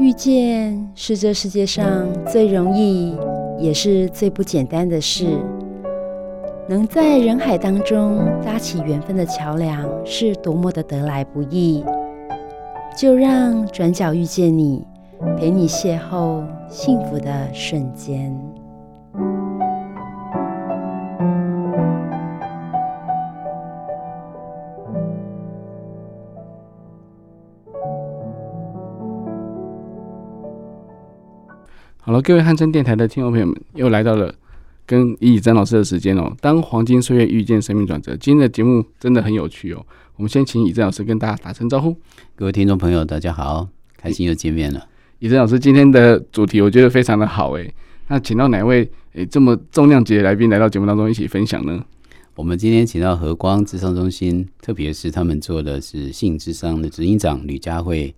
[0.00, 3.14] 遇见是这世界上最容易，
[3.58, 5.26] 也是最不简单的事。
[6.66, 11.84] 能在人海当中搭起缘分的桥梁，是多么的得来不易。
[12.96, 14.86] 就让转角遇见你，
[15.36, 18.34] 陪你邂逅幸福的瞬间。
[32.10, 34.34] 好了，各位汉声电台的听众朋友们，又来到了
[34.84, 36.36] 跟李怡珍老师的时间哦。
[36.40, 39.86] 当黄金岁月遇见生命转折，今天的节目真的很有趣哦。
[40.16, 41.96] 我们先请以真老师跟大家打声招呼。
[42.34, 44.84] 各位听众朋友，大家好，开心又见面了。
[45.20, 47.72] 以真老师今天的主题我觉得非常的好诶。
[48.08, 51.84] 那请到哪位诶这么重量级的来宾来到节目当中一起分享呢？
[52.34, 58.12] 我们今天请到和光智商中心，特别是他们做的是性智商的执行长吕佳慧。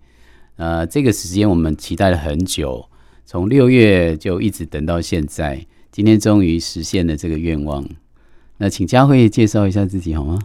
[0.57, 2.89] 呃，这个时间我们期待了很久。
[3.25, 7.87] 从六月就一直等到现在，今天终于实现了这个愿望。
[8.59, 10.39] 那请佳慧介绍一下自己好吗？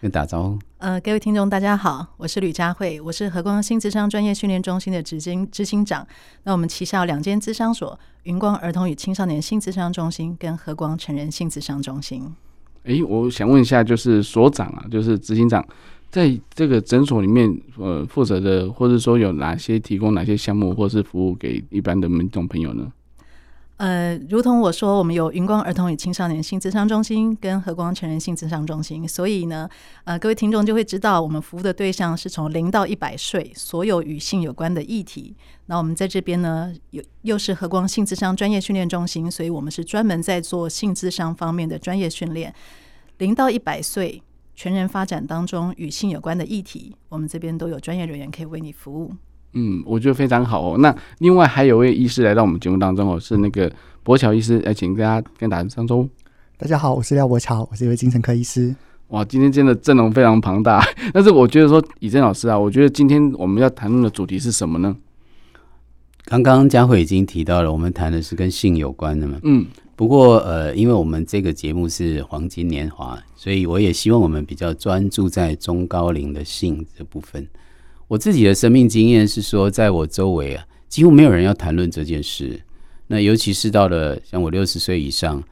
[0.00, 0.58] 跟打招呼。
[0.78, 6.06] 呃，各位听众大家好，我是吕佳慧，我是和光新智商专业训练中心的执行执行长。
[6.44, 12.32] 那我们旗下两间咨商所：云光儿童与青少年性智商中心跟和光成人性智商中心。
[12.84, 15.66] 诶，我想问一下，就是所长啊，就是执行长。
[16.10, 22.90] 在这个诊所里面，呃，负责的或者说有哪些提供哪些项目或是服务给一般的民众朋友呢？
[23.76, 29.68] 呃，如同我说，我们有云光儿童与青少年性智商中心跟和光成人性智商中心，所以呢，
[30.02, 35.36] 呃，各位听众就会知道，我们服务的对象是从零到一百岁，所有与性有关的议题。
[35.66, 42.52] 那我们在这边呢，有又是和光性智商专业训练中心，所以我们是专门在做性智商方面的专业训练，
[43.18, 44.20] 零到一百岁。
[44.58, 49.14] 全人发展当中与性有关的议题，我们这边都有专业人员可以为你服务。
[49.52, 50.76] 嗯，我觉得非常好哦。
[50.78, 56.08] 那另外还有位医师来到我们节目当中哦，是那个博乔医师，来请大家跟大家上周。
[56.56, 58.74] 大家好，我是廖博乔，我是一位精神科医师。
[59.10, 60.84] 哇，今天真的阵容非常庞大。
[61.14, 64.96] 但是我觉得说，以真老师啊，我觉得今天我们要谈论的主题是什么呢？
[66.24, 69.38] 刚刚佳慧已经提到了，我们谈的是跟性有关的嘛。
[69.44, 69.66] 嗯。
[69.98, 77.44] 不过，呃，因为我们这个节目是黄金年华，所以我也希望我们比较专注在中高龄的性这部分。
[78.06, 82.60] 我自己的生命经验是说，在我周围啊，几乎没有人要谈论这件事。
[83.08, 85.42] 那尤其是到了像我六十岁以上，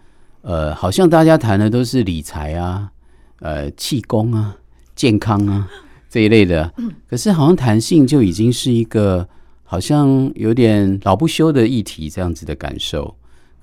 [0.42, 2.92] 呃，好像大家谈的都是理财啊、
[3.40, 4.56] 呃，气功啊、
[4.94, 5.68] 健康啊
[6.08, 6.72] 这一类的。
[7.10, 9.28] 可是，好像谈性就已经是一个
[9.64, 13.16] 好像有点老不休的议题，这样子的感受。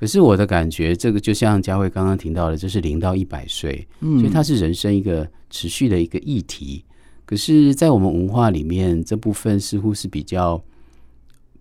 [0.04, 6.84] 可是我的感觉，这个就像佳慧刚刚提到的，就是零到一百岁，所以它是人生一个持续的一个议题。
[7.26, 10.62] 可是，在我们文化里面，这部分似乎是比较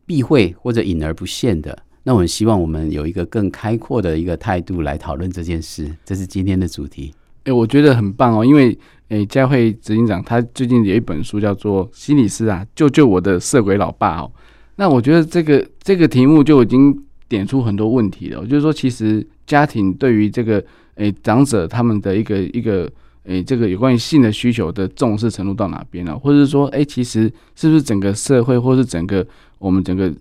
[0.04, 1.78] 避讳或者隐而不见的。
[2.02, 7.14] 那我们希望我们有一个更开阔的一个态度来讨论这件事，这是今天的主题。
[7.44, 8.76] 哎，我觉得很棒哦，因为
[9.10, 14.32] 哎，佳慧执行长他最近有一本书叫做《心理师啊，救救我的色鬼老爸》哦。
[14.74, 17.04] 那我觉得这个这个题目就已经。
[17.32, 20.62] 点出很多问题的，就是说，其实家庭对于这个
[20.96, 22.90] 诶、长者他们的一个一个
[23.24, 29.26] 诶、这个有关于性的需求的重视程度到哪边了，或者是说，诶、其实是不是整个社会，或是整个
[29.58, 30.12] 我们整个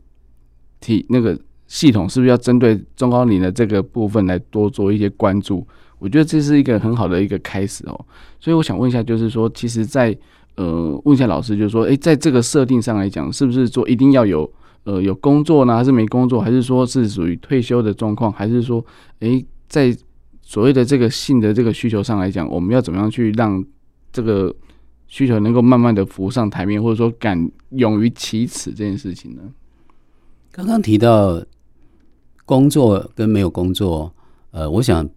[0.80, 5.68] 体那个系统，是不是要针对中高龄的这个部分来多做一些关注？
[6.00, 8.06] 我觉得这是一个很好的一个开始哦。
[8.40, 10.18] 所以我想问一下，就是说，其实在，
[10.56, 14.50] 呃问一下老师，就是说，诶、在这个设定上来讲，是不是说一定要有？
[14.84, 18.84] 呃，有工作呢，还是没工作，还是说是属于退休的状况，还是说，
[19.20, 19.96] 诶，在
[20.42, 23.64] 所谓的这个性的这个需求上来讲，我们要怎么样去让
[24.12, 24.54] 这个
[25.08, 29.44] 需求能够慢慢的浮上台面，或者说敢勇于启齿这件事情呢？
[30.52, 31.42] 刚刚提到
[32.44, 34.12] 工作跟没有工作，
[34.50, 35.08] 呃，我想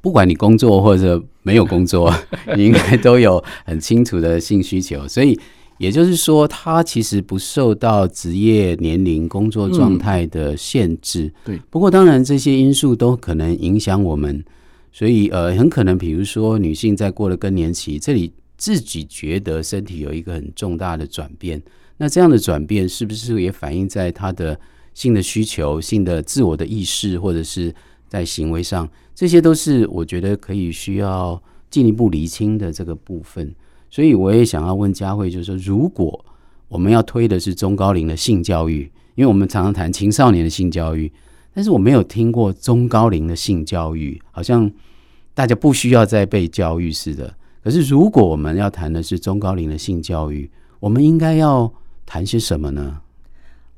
[0.00, 2.12] 不管你工作或者没有工作，
[2.56, 5.38] 你应该都有很清楚的性需求，所以。
[5.78, 11.32] 也就是说，他其实不受到职业、年龄、工作状态的限制。
[11.44, 11.58] 对。
[11.70, 14.44] 不过，当然这些因素都可能影响我们，
[14.90, 21.62] 所以呃，很可能，比如说女性在过了更年期，这里自己觉得身体有一个很重大的转变。
[21.98, 24.58] 那这样的转变是不是也反映在她的
[24.94, 27.74] 性的需求、性的自我的意识，或者是
[28.08, 28.88] 在行为上？
[29.14, 33.54] 这些都是我觉得可以需要进一步厘清的这个部分。
[33.96, 36.22] 所以我也想要问佳慧，就是说，如果
[36.68, 41.10] 我们要推的是中高龄的性教育，因为我们常常谈青少年的性教育，
[41.54, 44.70] 但是我没有听过中高龄的性教育，好像
[45.32, 47.34] 大家不需要再被教育似的。
[47.64, 51.72] 可是如果我们要谈的是中高龄的性教育，我们应该要
[52.04, 53.00] 谈些什么呢？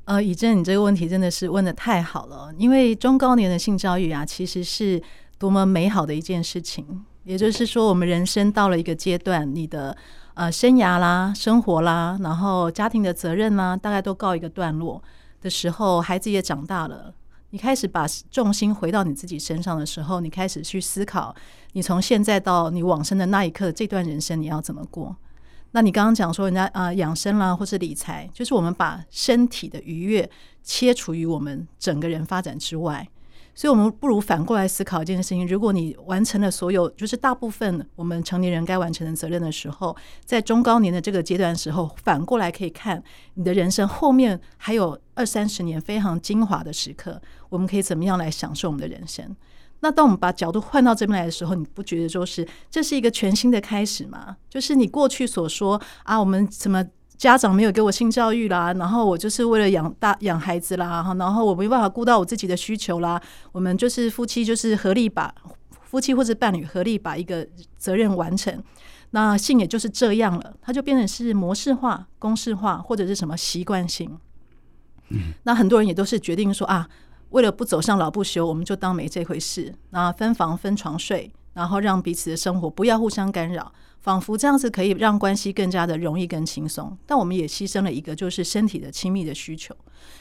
[0.03, 5.01] 呃，以真，你这个问题真的是问得太好了，因为中高年的性教育啊，其实是
[5.37, 7.05] 多么美好的一件事情。
[7.29, 9.95] 也就是说，我们人生到了一个阶段，你的
[10.33, 14.99] 呃生涯啦、生活啦，然后家庭的责任啦，大概都告一个段落
[15.39, 17.13] 的时候，孩子也长大了，
[17.51, 21.35] 你开始把重心回到你自己身上的时候，你开始去思考，
[21.73, 25.15] 你从现在到你往生的那一刻，这段人生你要怎么过？
[25.73, 30.27] 那你刚刚讲说人家啊、养生啦，或是理财，就是我们把身体的愉悦
[30.63, 33.07] 切除于我们整个人发展之外。
[33.59, 43.03] 所以，我们不如反过来思考一件事情：如果你完成了所有，就是大部分我们成年人该完成的责任的时候，在中高年的这个阶段的时候，反过来可以看
[43.33, 49.35] 你的人生后面还有二三十年非常精华的时刻，我们可以怎么样来享受我们的人生？
[49.81, 54.37] 那当我们把角度换到这边来的时候，你不觉得就是这是一个全新的开始吗？
[54.49, 56.85] 就是你过去所说啊，我们怎么？
[57.19, 63.21] 家长没有给我性教育啦，然后我就是为了养大养孩子啦，然后我没办法顾到我自己的需求啦。
[63.51, 65.35] 我们就是夫妻，就是合力把
[65.83, 67.45] 夫妻或者伴侣合力把一个
[67.77, 68.63] 责任完成。
[69.11, 74.17] 那性也就是这样了，它就变成是模式化、公式化，或者是什么习惯性。
[75.09, 76.87] 嗯，那很多人也都是决定说啊，
[77.31, 83.69] 为了不走上老不休，我们就当没这回事，那分房分床睡，然后让彼此的生活不要互相干扰。
[83.99, 89.75] 仿佛这样子可以让关系更加的容易、跟轻松，但我们也牺牲了一个，就是身体的亲密的需求。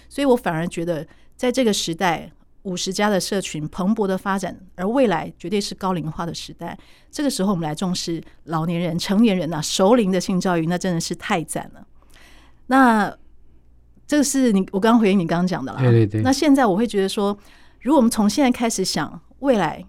[0.09, 1.07] 所以我反而觉得，
[1.37, 2.29] 在这个时代，
[2.65, 6.77] 五十加的社群蓬勃的发展，而未来绝对是高龄化的时代。
[7.09, 11.87] 这个时候，我们来重视老年人、成年人呐、啊，熟龄的性教育，那真的是太赞了。
[12.67, 13.17] 那
[14.09, 16.23] 这个是你我刚刚回应你刚刚讲的啦，对对对。
[16.23, 17.39] 那现在我会觉得说，
[17.81, 19.87] 如果我们从现在开始想未来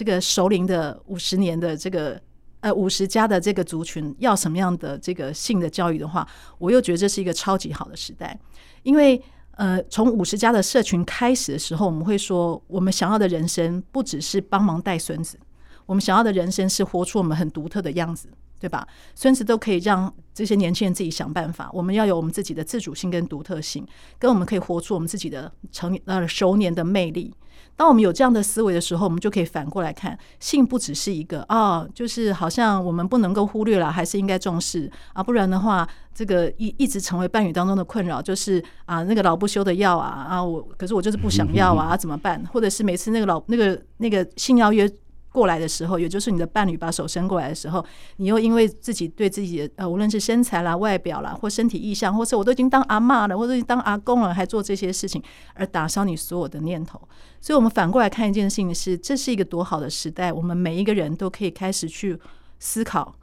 [0.00, 2.18] 这个熟龄的五十年的这个。
[2.62, 8.38] 呃，五十加的这个族群要什么样的这个性的教育的话，我又觉得这是一个超级好的时代，
[8.82, 9.18] 因为
[9.52, 15.40] 呃，从五十加的社群开始的时候，我们会说，我们想要的人生不只是帮忙带孙子，
[15.86, 18.86] 我们想要的人生是活出我们很独特的样子，对吧？
[19.14, 23.86] 孙子都可以让这些年轻人自己想办法，我们要有我们自己的自主性跟独特性，
[24.18, 27.32] 跟我们可以活出我们自己的成呃熟年的魅力。
[27.80, 42.44] 当我们有这样的思维的时候，我们就可以反过来看，性不只是一个啊，就是好像我们不能够忽略了，还是应该重视啊，不然的话，这个一一直成为伴侣当中的困扰，就是啊，那个老不休的要啊啊，我可是我就是不想要啊，怎么办？
[42.52, 44.86] 或者是每次那个老那个那个性邀约。
[45.32, 47.84] 过来的时候，也就是你的伴侣把手伸过来的时候，
[48.16, 55.22] 你又因为自己对自己的呃，无论是身材啦、外表啦，或身体意向，或是我都已经当阿嬷了，或者当阿公了，还做这些事情，
[55.54, 57.00] 而打消你所有的念头。
[57.40, 62.18] 所以，我们反过来看一件事情是，这是一个多好的时代，我们每一个人都可以开始去
[62.58, 63.14] 思考，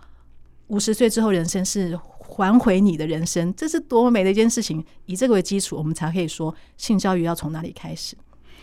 [0.68, 4.84] 五十岁之后人生是还回你的人生，这是多么美的一件事情。
[5.06, 8.16] 以这个为基础，我们才可以说性教育要从哪里开始。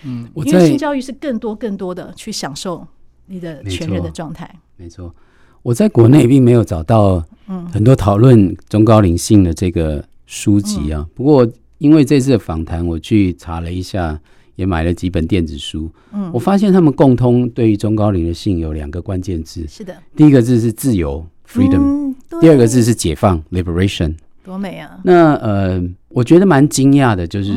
[0.02, 2.86] 嗯，因为性教育是更多更多的去享受。
[3.26, 5.14] 你的全人的状态，没错。
[5.62, 7.24] 我在国内并没有找到
[7.72, 11.08] 很多讨论中高龄性的这个书籍啊。
[11.14, 14.20] 不过因为这次的访谈，我去查了一下，
[14.56, 15.90] 也买了几本电子书。
[16.12, 19.66] 嗯，我发现他们共通对于中高龄的性有两个关键字。
[19.66, 24.14] 是的，第一个字是自由 （freedom），第二个字是解放 （liberation）。
[24.44, 25.00] 多美啊！
[25.02, 27.54] 那呃，我觉得蛮惊讶的，就是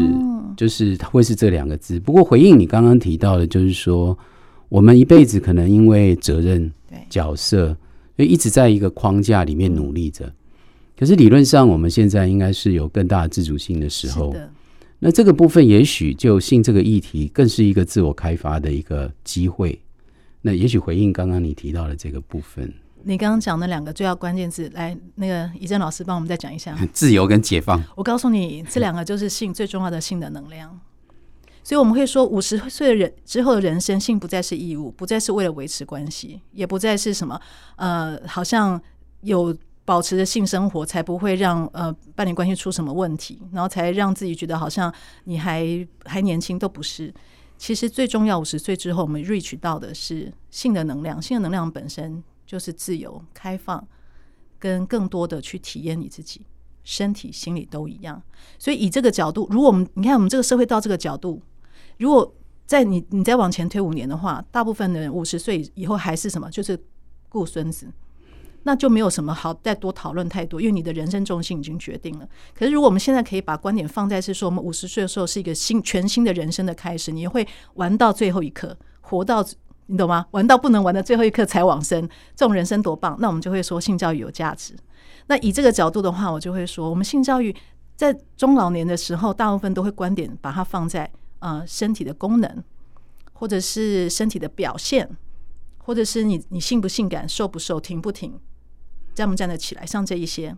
[0.56, 2.00] 就是会是这两个字。
[2.00, 4.18] 不过回应你刚刚提到的，就是说。
[4.70, 6.72] 我们一辈子可能因为责任、
[7.10, 7.68] 角色，
[8.16, 10.32] 所以一直在一个框架里面努力着。
[10.98, 14.36] 可是理论上，我们现在应该是有更大的自主性的时候。
[15.00, 19.80] 那这个部分，也许就性这个议题，更是一个自我开发的一个机会。
[20.42, 27.82] 那也许回应刚刚你提到的这个部分，你刚刚讲的两个重要关键字，来，那个怡正老师帮我们再讲一下： 自由跟解放。
[27.96, 30.80] 我告诉你，这两个就是性最重要的性的能量。
[31.68, 37.38] 所以我们会说，五十岁的人之后的人生，性不再是义务，不再是为了维持关系，也不再是什么
[37.76, 38.82] 呃，好像
[39.20, 44.90] 有保持着性生活才不会让呃伴侣关系出什么问题，然后才让自己觉得好像
[45.26, 47.14] 你还还年轻，都不是。
[47.58, 53.86] 其实最重要，五十岁之后，我们 reach 到的是性的能量，性的能量本身就是自由、开放，
[54.58, 56.46] 跟更多的去体验你自己，
[56.86, 58.24] 身体、心理都一样。
[58.58, 61.42] 所以以这个角度，如果我们你看我们这个社会到这个角度。
[61.98, 62.34] 如果
[62.66, 66.78] 在你你再往前推五年的话，大部分的人五十岁以后还是什么，就是
[67.30, 67.88] 顾孙子，
[68.64, 72.28] 那就没有什么好再多讨论太多，因为你的人生重心已经决定了。
[72.54, 79.46] 可是如果我们现在可以把观点放在是说，我们五十岁的时候是一个新全新的人生的开始，你会玩到最后一刻，活到
[79.86, 80.26] 你懂吗？
[80.32, 83.16] 玩到不能玩的最后一刻才往生，这种人生多棒！
[83.20, 84.76] 那我们就会说性教育有价值。
[85.28, 87.56] 那以这个角度的话，我就会说，我们性教育。
[87.96, 92.64] 在中老年的时候，大部分都会观点把它放在呃身体的功能，
[93.34, 95.10] 或者是身体的表现，
[95.80, 98.40] 或者是你你性不性感、瘦不瘦、挺不挺、
[99.14, 100.56] 站不站得起来，像这一些。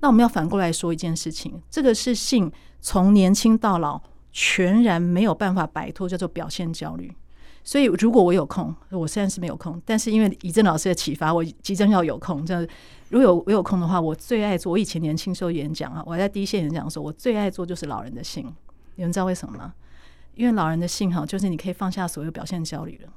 [0.00, 7.14] 那我们要反过来说一件事情，这个是性从年轻到老全然没有办法摆脱，叫做表现焦虑。
[7.64, 12.44] 所以如果我有空，我虽然是没有空，但是因为怡正老师的启发，我即将要有空。
[12.46, 12.64] 这样
[13.08, 14.70] 如果有我有空的话，我最爱做。
[14.70, 18.54] 我以前年轻时候演讲啊，我在第一线演讲的时候，我最爱做就是老人的性。
[18.94, 19.74] 你们知道为什么吗？
[20.36, 23.08] 因为老人的性哈，就是你可以放下所有表现焦虑了。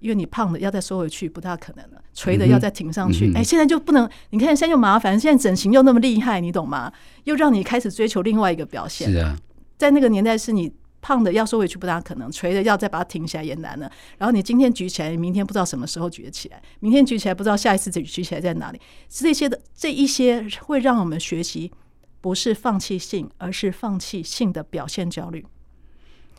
[0.00, 3.28] 因为你胖的要再收回去不大可能了，垂的要再挺上去。
[3.28, 6.92] 哎、嗯欸，现在就不能，你看现在又麻烦，现在整形又那么厉害，你懂吗？
[7.22, 9.10] 又让你开始追求另外一个表现。
[9.10, 9.34] 是啊，
[9.78, 13.90] 在那个年代是你胖的要收回去不大可能，垂的要再把它挺起来也难了。
[14.18, 18.80] 然后你今天举起来，明天不知道什么时候举得起来，明天举起来不知道下一次举举起来在哪里。
[19.08, 21.72] 这些的这一些会让我们学习，
[22.20, 25.46] 不是放弃性，而是放弃性的表现焦虑。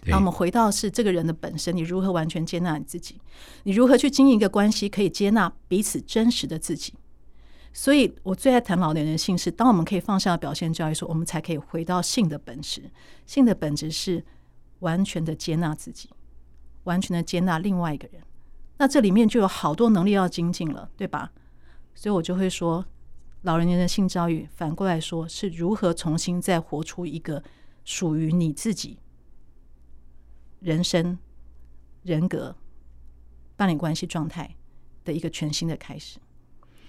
[0.08, 3.20] 那我们回到是这个人的本身，你如何完全接纳你自己？
[3.64, 6.94] 你如何去经营一个关系，可以接纳彼此真实的自己？
[7.74, 12.84] 所以我最爱谈老年人性是，当我们可以放下表现焦虑的时候，我们才可以回到性的本质。
[13.26, 14.24] 性的本质是
[14.80, 16.10] 完全的接纳自己，
[16.84, 18.22] 完全的接纳另外一个人。
[18.78, 21.32] 那这里面就有好多能力要精进了，对吧？
[21.94, 22.86] 所以我就会说，
[23.42, 27.44] 老人的性教育反过来说是如何重新再活出一个
[27.84, 29.00] 属于你自己。
[30.66, 31.16] 人生、
[32.02, 32.56] 人格、
[33.56, 34.56] 伴侣关系状态
[35.04, 36.18] 的一个全新的开始。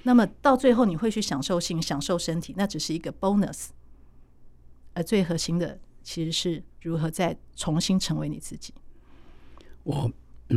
[0.02, 3.66] 那么到最后，你会去享受性、享受身体，那只是一个 bonus。
[4.94, 8.72] 而最核心的，其实是如何再重新成为你自己。
[9.82, 10.10] 我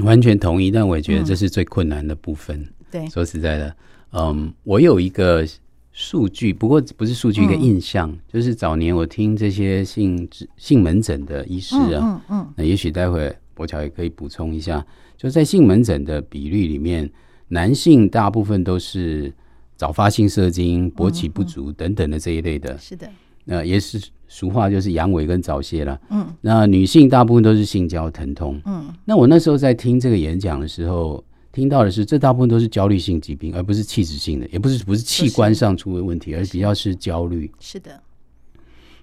[0.05, 2.61] 完全同意，但我也觉得这是最困难的部分。
[2.61, 3.75] 嗯、对，说实在的，
[4.13, 5.45] 嗯，我有一个。
[5.91, 14.85] 数据，不过不是数据，一个印象，嗯、就是早年我听这些性性门诊的医师啊，嗯嗯，嗯，那也许待会柏乔也可以补充一下，
[15.17, 17.09] 就在性门诊的比率里面，
[17.49, 19.33] 男性大部分都是
[19.75, 23.09] 早发性射精、勃起不足等等的这一类的，是的，
[23.45, 31.21] 那也是俗话就是阳痿跟早泄了，嗯，那女性大部分都是性交疼痛，嗯，那我那时候在听这个演讲的时候。
[31.51, 37.49] 听到的是，这大部分都是焦虑性疾病，而不是器质性的，也不是不是器官上出的问题，而比较是焦虑。
[37.59, 37.99] 是的。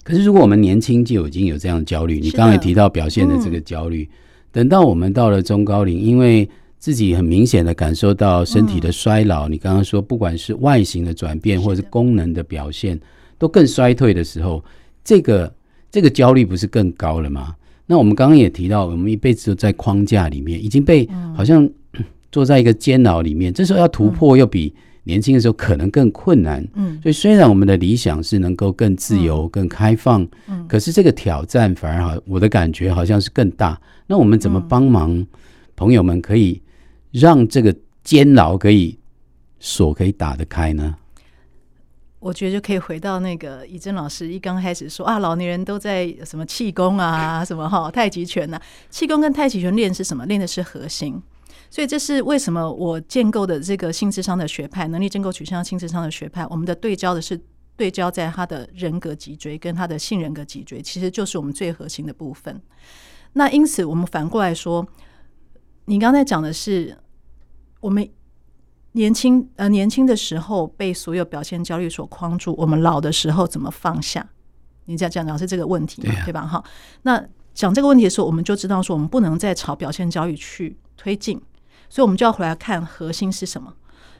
[0.04, 4.08] 可是如果我们年轻就已经有这样的焦虑，你刚才提到表现的这个焦虑，
[4.52, 6.48] 等到我们到了中高龄，因为
[6.78, 12.96] 自己很明显的感受到身体的衰老，你刚刚说不管是外形的转变，或者是功能的表现，
[13.38, 14.62] 都更衰退的时候，
[15.02, 15.52] 这个
[15.90, 17.56] 这个焦虑不是更高了吗？
[17.86, 21.68] 那我们刚刚也提到，我们一辈子都在框架里面，已经被好像。
[22.30, 26.66] 坐在一个监牢里面，这时候要突破又比年轻的时候可能更困难。
[26.74, 33.80] 嗯，所以虽然我们的理想是能够更自由、更开放，嗯，可是这个挑战反而好，我的感觉好像是更大。
[34.06, 35.26] 那我们怎么帮忙
[35.74, 36.60] 朋友们可以
[37.12, 38.98] 让这个监牢可以
[39.58, 40.96] 锁可以打得开呢？
[42.18, 50.26] 我觉得就可以回到那个以真老师一刚开始说啊，老年人都在什么气功啊，什么哈太极拳呐、啊，气功跟太极拳练是什么？
[50.26, 51.22] 练的是核心。
[51.70, 57.40] 所以这是为什么我建构的这个性智商的学派，能力建构取向性智商的学派，我们的对焦的是
[57.76, 62.60] 对焦在他的人格脊椎跟他的性人格脊椎，其实就是我们最核心的部分。
[63.34, 64.86] 那因此，我们反过来说，
[65.84, 66.96] 你刚才讲的是
[67.80, 68.08] 我们
[68.92, 74.26] 年轻呃年轻的时候被所有表现焦虑所框住，我们老的时候怎么放下？
[74.86, 76.46] 你在讲讲是这个问题嘛，对，对吧？
[76.46, 76.64] 哈，
[77.02, 81.38] 那讲这个问题的时候，我们就知道说，我们不能再朝表现焦虑去推进。
[81.88, 83.74] 所以，我们就要回来看核心是什么。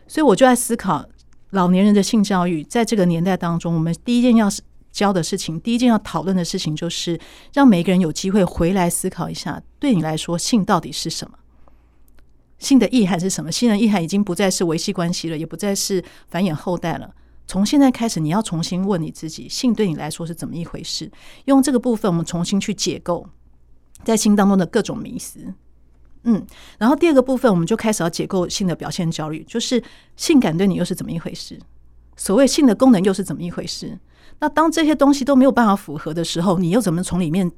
[0.07, 1.05] 所以，我就在思考
[1.51, 4.49] 老年人的性教育，在这个年代当中，我们第一件要
[4.93, 7.19] 教的事情，第一件要讨论的事情，就是
[7.53, 11.37] 让每个人有机会回来思考一下，对你来说，性到底是什么？
[12.59, 13.53] 性的意涵是什么？
[13.53, 17.15] 性的意涵已经不再是维系关系了，也不再是繁衍后代了。
[17.47, 21.13] 从现在开始，你要重新问你自己：性对你来说是怎么一回事？
[21.45, 23.29] 用这个部分，我们重新去解构
[24.03, 25.55] 在性当中的各种迷思。
[26.29, 26.45] 嗯，
[26.79, 29.83] 然后第二个部分，我们就开始要解构性的表现焦虑，就是
[30.17, 31.59] 性感对你又是怎么一回事？
[32.17, 33.99] 所谓性的功能又是怎么一回事？
[34.41, 37.51] 那当这些东西都没有办法符合的时候，你又怎么从里面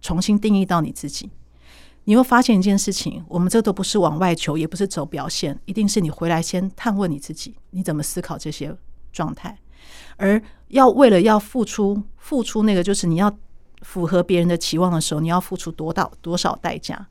[0.00, 1.30] 重新定义到你自己？
[2.04, 8.76] 你会发现一件事情，我们这都不是往外求，也不是走表现，一定是你回来先探问你自己，你怎么思考这些
[9.12, 9.56] 状态？
[10.16, 13.32] 而要为了要付出，付出那个就是你要
[13.82, 17.08] 符合别人的期望的时候，你要付出多大多少代价？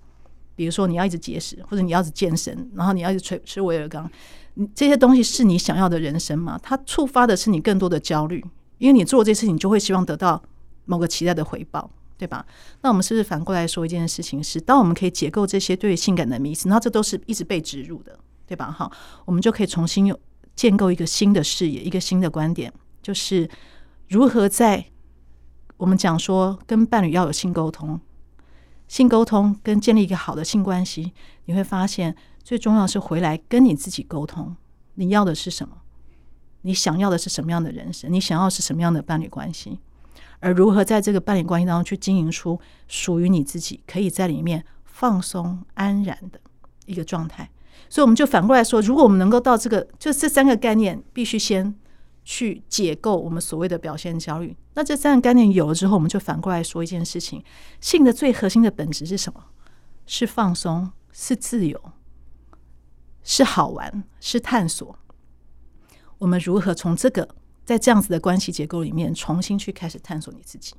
[0.55, 4.09] 比如说，你要一直节食，或者你要一直健身，然后你要一直吃吃维尔刚，
[4.53, 6.59] 你这些东西是你想要的人生吗？
[6.63, 8.43] 它触发的是你更多的焦虑，
[8.77, 10.41] 因为你做这些事情，就会希望得到
[10.85, 12.45] 某个期待的回报，对吧？
[12.81, 18.71] 那我们是不是反过来说一件事情是，当我们可以解构这些对于性感的迷思，那这都是一直被植入的，对吧？
[18.71, 18.91] 好，
[19.25, 20.17] 我们就可以重新有
[20.55, 22.71] 建构一个新的视野，一个新的观点，
[23.01, 23.49] 就是
[24.07, 24.85] 如何在
[25.77, 27.99] 我们讲说跟伴侣要有性沟通，
[28.87, 31.13] 性沟通跟建立一个好的性关系，
[31.45, 34.55] 你会发现最重要是回来跟你自己沟通，
[34.95, 35.77] 你要的是什么？
[36.61, 38.11] 你想要的是什么样的人生？
[38.11, 39.79] 你想要是什么样的伴侣关系？
[40.39, 46.39] 而如何在这个伴侣关系当中去经营出属于你自己，可以在里面放松安然的
[46.85, 47.49] 一个状态？
[47.89, 51.73] 所以我们就反过来说，如果我们能够到这个，就这三个概念，必须先
[52.25, 54.57] 去解构我们所谓的表现焦虑。
[54.73, 57.41] 那这三个概念有了之后，我们就反过来说一件事情：
[57.79, 59.45] 性的最核心的本质是什么？
[60.05, 61.79] 是放松，是自由，
[63.23, 64.97] 是好玩，是探索。
[66.17, 67.27] 我们如何从这个
[67.63, 70.73] 在这样子的关系结构里面重新去开始探索你自己？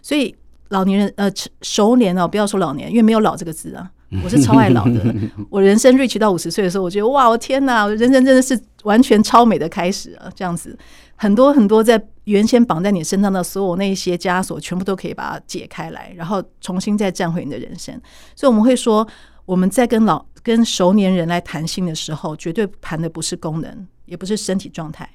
[0.00, 0.36] 所以
[0.68, 1.30] 老年人呃
[1.62, 3.92] 熟年哦，不要说老年，因为没有老这个字啊。
[4.22, 5.14] 我是超爱老的，
[5.50, 10.30] 我人生 reach 到五十岁的时候，我觉得哇，我天哪，人生真的是完全超美的开始啊！
[10.34, 10.78] 这样子，
[11.16, 18.00] 很多很多在原先绑在你身上的所有那些枷锁，全部都可以把它解开来，然后重新再站回你的人生。
[18.36, 19.06] 所以我们会说，
[19.44, 25.08] 我们在跟老跟熟年人来谈心的时候，绝对谈的不是功能，也不是身体状态，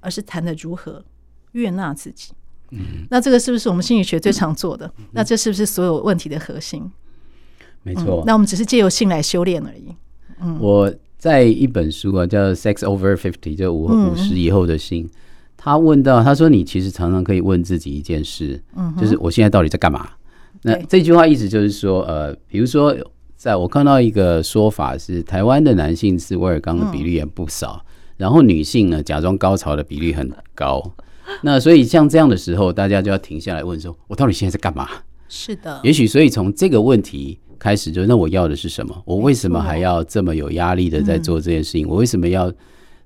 [0.00, 1.04] 而是谈的如何
[1.52, 2.32] 悦纳自己。
[2.70, 4.90] 嗯，那这个是不是我们心理学最常做的？
[5.12, 6.90] 那这是不是所有问题的核心？
[7.84, 9.94] 没错、嗯，那我们只是借由性来修炼而已。
[10.40, 15.04] 嗯，我在一本书啊，叫《Sex Over Fifty》，就五五十以后的性。
[15.04, 15.10] 嗯、
[15.56, 20.08] 他问到，他说：“你其实常常可以问自己一件事，嗯，就是我现在到底在干嘛？”
[20.62, 22.94] 那这句话意思就是说，呃，比如说，
[23.36, 30.82] 在我看到一个说法是，台湾的男性是威尔刚的比例也不少，嗯、然后女性呢，假装高潮的比例很高。
[31.42, 34.88] 那所以像这样的时候，大家就要停下来问说：“我到底现在在干嘛？”
[35.28, 37.38] 是的，也许所以从这个问题。
[37.64, 39.02] 开始就那我要的是什么？
[39.06, 41.88] 我为什么还要这么有压力的在做这件事情？
[41.88, 42.52] 我为什么要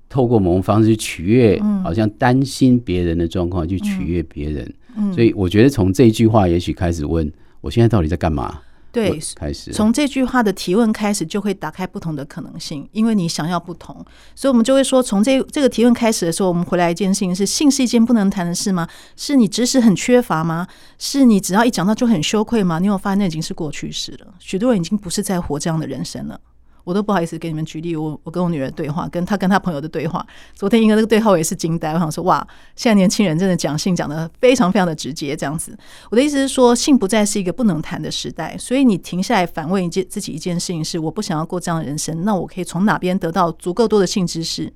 [0.09, 4.75] 透过某种方式去取悦，好像担心别人的状况去取悦别人？
[5.15, 8.59] 所以我觉得从这一句话也许开始问，我现在到底在干嘛？
[8.99, 18.89] 对，开始从这句话的提问开始，就会打开不同的可能性，因为你想要不同，所以我们就会说，从这这个提问开始的时候，我们回来一件事情是：性是一件不能谈的事吗？
[19.17, 20.67] 是你知识很缺乏吗？
[20.99, 22.79] 是你只要一讲到就很羞愧吗？
[22.79, 26.41] 你有发现那已经是过去式了，许多人已经不是在活这样的人生了。
[26.89, 30.27] 我都不好意思给你们举例，我我跟我女儿对话，跟她跟她朋友的对话。
[30.55, 32.39] 昨天一个那个对话我也是惊呆，我想说哇，
[32.77, 35.77] 现在年轻人真的讲性讲得非常非常的直接，这样子。
[36.11, 44.73] 我的意思是说，性不再是一个不能谈的时代，所以你停下来反问一件自己一件事情是：我不想要过这样的人生，那我可以从哪边得到足够多的性知识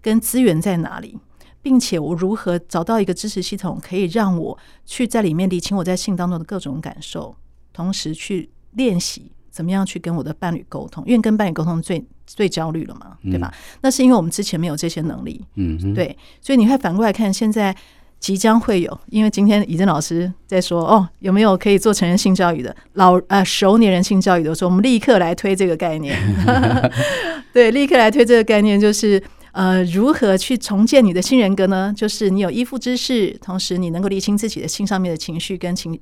[0.00, 1.18] 跟资源在哪里，
[1.60, 7.36] 并且我如何找到一个支持系统，可以让我去在里面理清我在性当中的各种感受，
[7.74, 9.30] 同时去练习。
[9.50, 11.02] 怎么样去跟我的伴侣沟通？
[11.06, 13.52] 因为跟伴侣沟通最最焦虑了嘛，对吧？
[13.52, 17.74] 嗯、那是因为我们之前没有这些能力，嗯哼，对，所以你会反过来看，现在
[18.20, 26.16] 即将会有，因为今天以正老师在说哦，有没有可以做成人性教育的老呃熟年人性教育的时候，我们立刻来推这个概念，
[27.52, 29.20] 对，立刻来推这个概念，就是
[29.52, 31.92] 呃，如何去重建你的新人格呢？
[31.96, 35.98] 就是你有依附知识，同时你能够理清自己的心上面的情绪跟情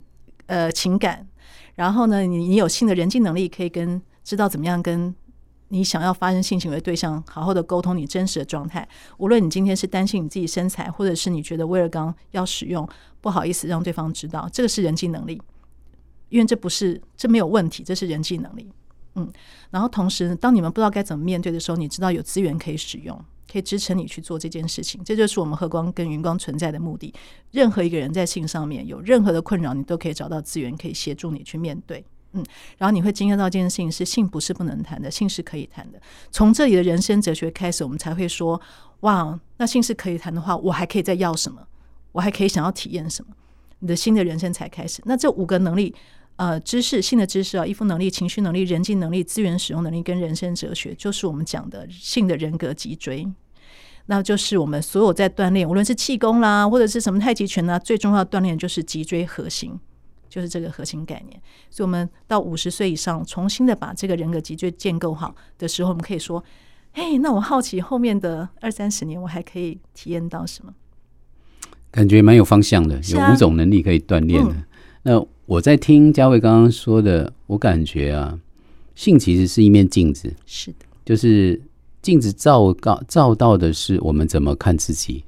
[0.46, 1.26] 呃情感。
[1.78, 5.14] 然后呢，你你有性的人际能力，可以跟知道怎么样跟
[5.68, 8.86] 你想要发生性行为对象好好的沟通你真实的状态。
[9.18, 12.86] 无论你今天是担心你自己身材，或者是你觉得威尔刚要使用，
[13.20, 15.40] 不好意思让对方知道，这个是人际能力，
[16.30, 18.68] 因为这不是这没有问题，这是人际能力。
[19.14, 19.30] 嗯，
[19.70, 23.24] 然后同时，当你们不知道该怎么面对的时候，你知道有资源可以使用。
[23.50, 27.12] 可以支撑你去做这件事情，这就是我们和光跟云光存在的目的。
[27.50, 32.04] 任何一个人在性上面有任何的困扰，你都可以找到资源，可以协助你去面对。
[32.32, 32.44] 嗯，
[32.76, 35.98] 然后你会惊讶到一件事情是：性不是不能谈的，性是可以谈的。
[36.30, 38.60] 从这里的人生哲学开始，我们才会说：
[39.00, 41.66] 哇，那性是可以谈的话，我还可以再要什么？
[42.12, 43.34] 我还可以想要体验什么？
[43.78, 45.00] 你的新的人生才开始。
[45.06, 45.94] 那这五个能力。
[46.38, 53.26] 呃，知识性的知识啊，依附能力、情绪能力、人际能力、资源使用能力跟人生哲学，就是我们讲的性的人格脊椎。
[54.06, 59.76] 那就是我们所有在锻炼，无论是气功啦，或者是什么太极拳啦，最重要的锻炼就是脊椎核心，
[60.28, 61.42] 就是这个核心概念。
[61.70, 66.44] 所以，我们到五十岁以上，重新的把这个人格脊椎建构好的时候，我们可以说：
[66.92, 70.72] 嘿，那我好奇后面的二三十年，我还可以体验到什么？
[71.90, 74.52] 感觉蛮有方向的，有五种能力可以锻炼的。
[74.52, 74.64] 嗯、
[75.02, 75.26] 那。
[75.48, 78.38] 我在听佳慧刚刚说的，我感觉啊，
[78.94, 81.58] 性其实是一面镜子，是的，就是
[82.02, 85.24] 镜子照告照到的是我们怎么看自己，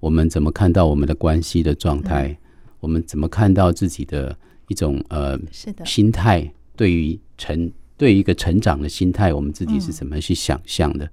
[0.00, 2.36] 我们怎么看到我们的关系的状态，嗯、
[2.80, 5.86] 我们怎么看到自己的一种呃是的。
[5.86, 11.04] 心态，对于成对于一个成长的心态，我们自己是怎么去想象的？
[11.04, 11.10] 嗯、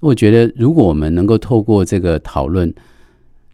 [0.00, 2.72] 我觉得，如果我们能够透过这个讨论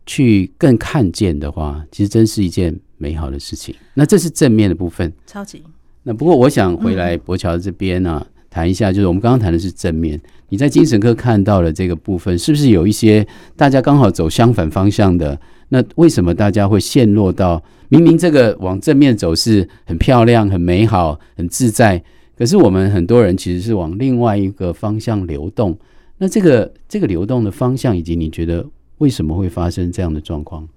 [0.06, 3.74] 去更看见的话，其实真是一件美好的事情。
[3.94, 5.62] 那这是正面的部分，超级。
[6.04, 15.38] 那不过我想回来博乔这边呢、啊，谈、嗯、一下，就是我们刚刚谈的是正面，你在精神科看到的这个部分，是不是有一些大家刚好走相反方向的？
[15.68, 22.00] 那为什么大家会陷落到明明这个往正面走是很漂亮、很美好、很自在，
[22.38, 25.76] 可是我们很多人其实是往另外一个方向流动？
[26.18, 28.64] 那这个这个流动的方向，以及你觉得
[28.98, 30.68] 为什么会发生这样的状况？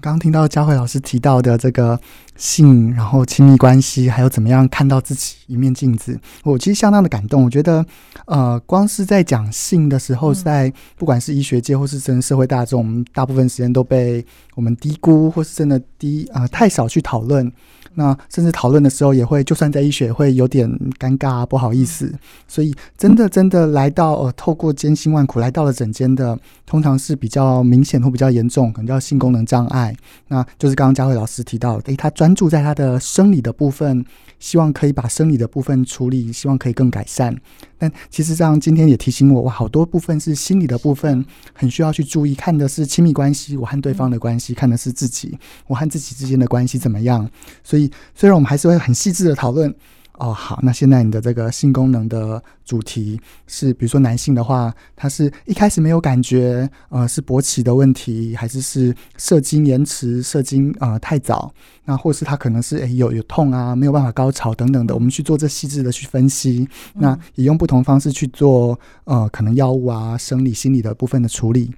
[0.00, 1.98] 刚刚听到佳慧老师提到的这个
[2.36, 7.42] 性，然后亲密关系，还有怎么样看到自己一面镜子，我其实相当的感动。
[7.42, 7.84] 我觉得，
[8.26, 17.52] 呃，光是在讲性的时候，在不管是医学界或是真社会大众，我们大部分时间都被我们低估，或是真的低啊、呃、太少去讨论。
[17.98, 22.14] 那甚至讨论的时候也会，就算在医学会有点尴尬，不好意思。
[22.46, 29.92] 所以真的真的来到呃，透过千辛万苦来到了诊间的，通常是比较明显或比较严重，可能叫性功能障碍。
[30.28, 34.04] 那就是刚刚佳慧老师提到的，诶，他专注在他的生理的部分，
[34.38, 37.36] 希望可以把生理的部分处理，希望可以更改善。
[37.76, 42.34] 但其实这样今天也提醒我，我好多部分是心理的部分，很需要去注意。
[42.34, 47.28] 看的是亲密关系，我和对方的关系；看的是自己，我和自己之间的关系怎么样。
[47.62, 49.74] 所以，虽然我们还是会很细致的讨论。
[50.18, 61.52] 哦，好，那现在你的这个性功能的主题是，比如说男性的话，他是一开始没有感觉，呃，是勃起的问题，还是是射精延迟、射精呃太早？
[61.84, 71.72] 那或是他可能是诶有有痛啊，没有办法高潮等等的，我们去做这细致的去分析，那也用不同方式去做，呃，可能药物啊、生理、心理的部分的处理。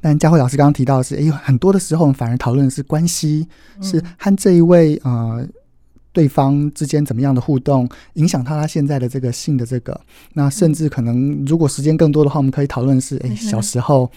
[0.00, 3.48] 但佳慧老师刚刚提到的是，诶，很多的时候我们反而讨论的是关系，
[3.80, 5.44] 是和这一位呃。
[6.12, 9.98] 对方之间怎么样的互动，影响到他现在的这个性的这个，
[10.34, 14.10] 那甚至可能如果时间更多的话，我们可以讨论是，哎，小时候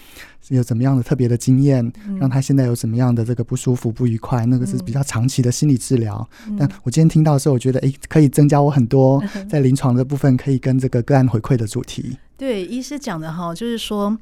[0.48, 6.28] 有怎么样的特别的经验，让他现在有什么样的这个不舒服、不愉快，那个是比较长期的心理治疗。
[6.58, 12.18] 但我今天听到的时候，我觉得，哎，可以增加我很多在临床的部分，可以跟这个个案回馈的主题。
[12.36, 14.16] 对，医师讲的哈，就是说。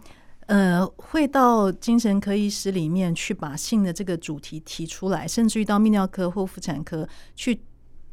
[0.46, 7.58] 呃，会到精神科医师里面去把性的这个主题提出来，甚至于到泌尿科或妇产科去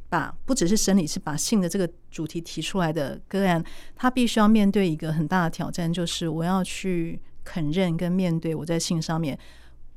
[0.08, 3.62] 把不只是生理，是把性的这个主题提出来的个案，
[3.96, 9.38] 他必须要面对一个很大的挑战，就是我要去肯认跟面对我在性上面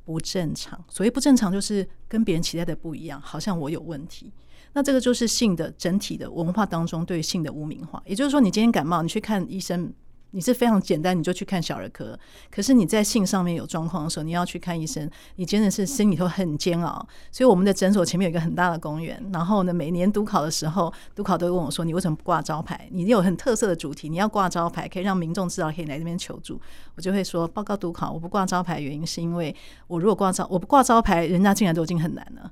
[0.05, 0.85] 不正常。
[0.89, 4.33] 所谓不正常，就是跟别人期待的不一样，好像我有问题。
[4.73, 8.03] 那这个就是性的整体的文化当中对性的污名化。
[8.05, 9.95] 也就是说，你今天感冒，你去看医生。
[10.35, 12.19] 你是非常简单，你就去看小儿科。
[12.51, 17.07] 可是你在性上面有状况的时候，你要去看医生，你真的是心里头很煎熬。
[17.31, 19.25] 所以我们的诊所前面有一个很大的公园。
[19.33, 22.89] 然后呢，每年督考的时候，督考都会问我说：“你为什么不挂招牌？
[22.91, 26.61] 你有很特色的主题，你要挂招牌，可以让民众知道可以来这边求助。”
[26.97, 29.55] 我就会说：“报告督考，我不挂招牌，原因是因为
[29.87, 32.51] 我如果挂招，我不挂招牌，人家进来都已经很难了。”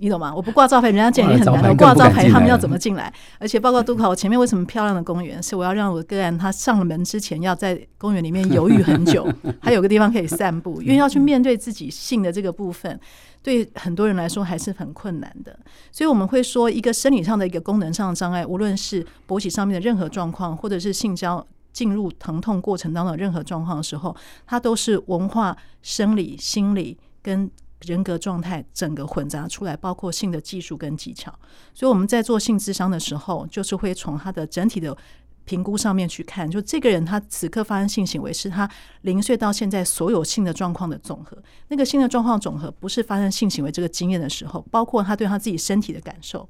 [0.00, 0.34] 你懂吗？
[0.34, 1.68] 我不挂招牌，人家进来也很难。
[1.68, 3.12] 我挂招牌，他们要怎么进来？
[3.38, 5.40] 而且报告督考，我前面为什么漂亮的公园？
[5.42, 12.98] 是我要让我的个案他上了门之前要在公园里面犹豫很久， 还有个地方可以散步，因为要去面对自己性的这个部分，
[13.42, 15.54] 对很多人来说还是很困难的。
[15.92, 27.50] 所以我们会说，一个生理上的一个功能上的障碍，无论是勃起上面的任何状况，或者是性交进入疼痛过程当中的任何状况的时候，它都是文化、生理、心理跟。
[27.86, 31.32] 人格状态整个混杂出来，包括性的技术跟技巧，
[31.72, 34.96] 所以我们在做性智商的时候，就是会从他的整体的
[35.44, 38.70] 评估上面去看，就这个人他此刻发生性行为是他
[39.02, 41.36] 零岁到现在所有性的状况的总和。
[41.68, 46.48] 那个性的状况总和不是发生性行为这个经验的时候，包括他对他自己身体的感受、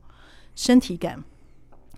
[0.56, 1.22] 身体感、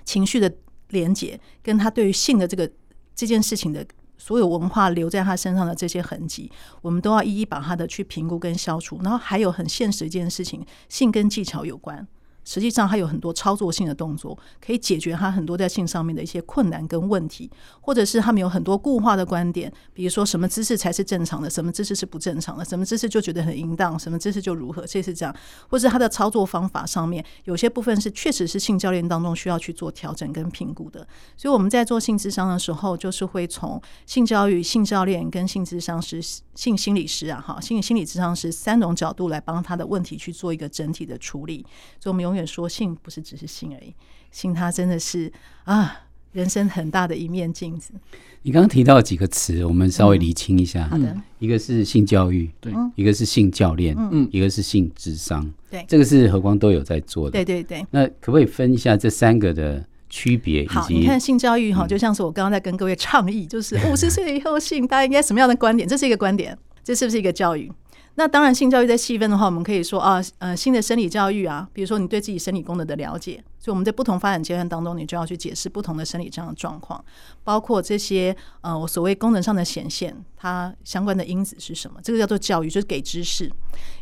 [0.05, 0.53] 情绪的
[0.90, 2.71] 连结，跟他对于性的这个
[3.14, 3.85] 这件事情的。
[4.24, 6.48] 所有文化留在他身上的这些痕迹，
[6.80, 9.00] 我们都要一一把他的去评估跟消除。
[9.02, 12.06] 然后还有很现实一件事情，性跟技巧有关。
[12.44, 17.50] 实际上，他有很多操作性的动作，可以解决他很多在性上面的一些困难跟问题，
[17.81, 25.35] 或者是他们有很多固化的观点，比如说什么姿势才是正常的，什么姿势是不正常的，什么姿势就觉得很淫荡，什么姿势就如何，这是这样，
[25.68, 31.07] 或者他的操作方法上面有些部分是确实是性教练当中需要去做调整跟评估的。
[31.37, 36.20] 所以我们在做性智商的时候，就是会从性教育、性教练跟性智商师、
[36.57, 41.64] 性心理师啊，哈，性心理智商师三种角度来帮他的问题去做一个整体的处理。
[42.00, 42.32] 所以，我们用。
[42.33, 43.95] 永远说性不是只是性而已，
[44.31, 45.31] 性它真的是
[45.64, 46.01] 啊，
[46.33, 47.92] 人生很大的一面镜子。
[48.40, 50.88] 你刚刚提到几个词，我们稍微厘清一下。
[50.88, 57.33] 好的，一个是性教育，对，一个是性教练，嗯，一个是性智商，对，这个是何光都有在做的。
[57.33, 57.87] 对对对。
[57.90, 60.66] 那可不可以分一下这三个的区别？
[60.66, 65.87] 好，你看性教育哈，就像是我刚刚在跟各位倡议，就是五十岁以后性，大家应该什么样的观点？
[65.87, 67.71] 这是一个观点，这是不是一个教育？
[68.14, 77.03] 那当然，性教育在细分的话，我们可以说啊，呃，新的生理教育啊，比如说你对自己生理功能的了解，所以我们在不同发展阶段当中，你就要去解释不同的生理这样的状况，
[77.42, 81.98] 包括这些呃，我所谓功能上的显现，它相关的因子是什么？
[82.03, 83.51] 这个叫做教育，就是给知识，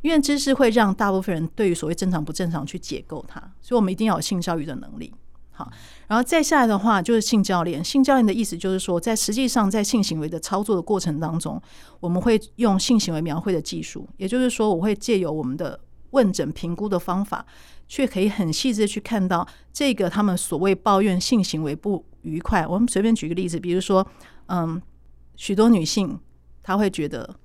[0.02, 5.14] 因为知识会让大部分人对于所谓正常不正常去解构它，所以我们一定要有性教育的能力。
[5.60, 5.70] 好，
[6.08, 7.84] 然后再下来的话就是性教练。
[7.84, 11.60] 性教练的意思就是说，在实际上在性行为的操作的过程当中，
[12.00, 15.78] 我们会用性行为描绘的技术，也就是说，我会借由我们的
[16.12, 17.44] 问诊评估的方法，
[17.86, 22.66] 却可以很细致的去看到这个他们所谓抱怨性行为不愉快。
[22.66, 24.06] 我们随便举个例子，比如说，
[24.46, 24.80] 嗯，
[25.36, 26.18] 许多女性
[26.62, 27.36] 她会觉得，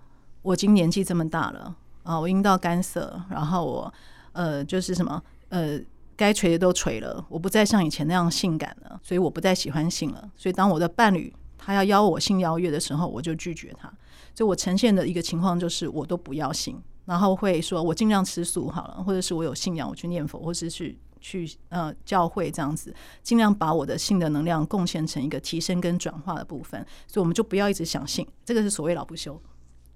[0.41, 3.93] 我今年纪这么大了啊，我阴道干涩，然后我
[4.31, 5.77] 呃就是什么呃。
[6.17, 10.31] 该锤的都锤了，我不再像以前那样性感了，所以我不再喜欢性了。
[10.35, 13.91] 所以当我的伴侣他要邀我性邀约的时候，我就拒绝他。
[14.33, 26.85] 所以我呈现的一个情况就是我都不要性，然后会说我尽量吃素好了，或者是我有信仰，我去念佛，或是去去呃教会这样子，尽量把我的性的能量贡献成一个提升跟转化的部分。
[27.07, 29.41] 所以我们就不要一直想性，这个是所谓老不休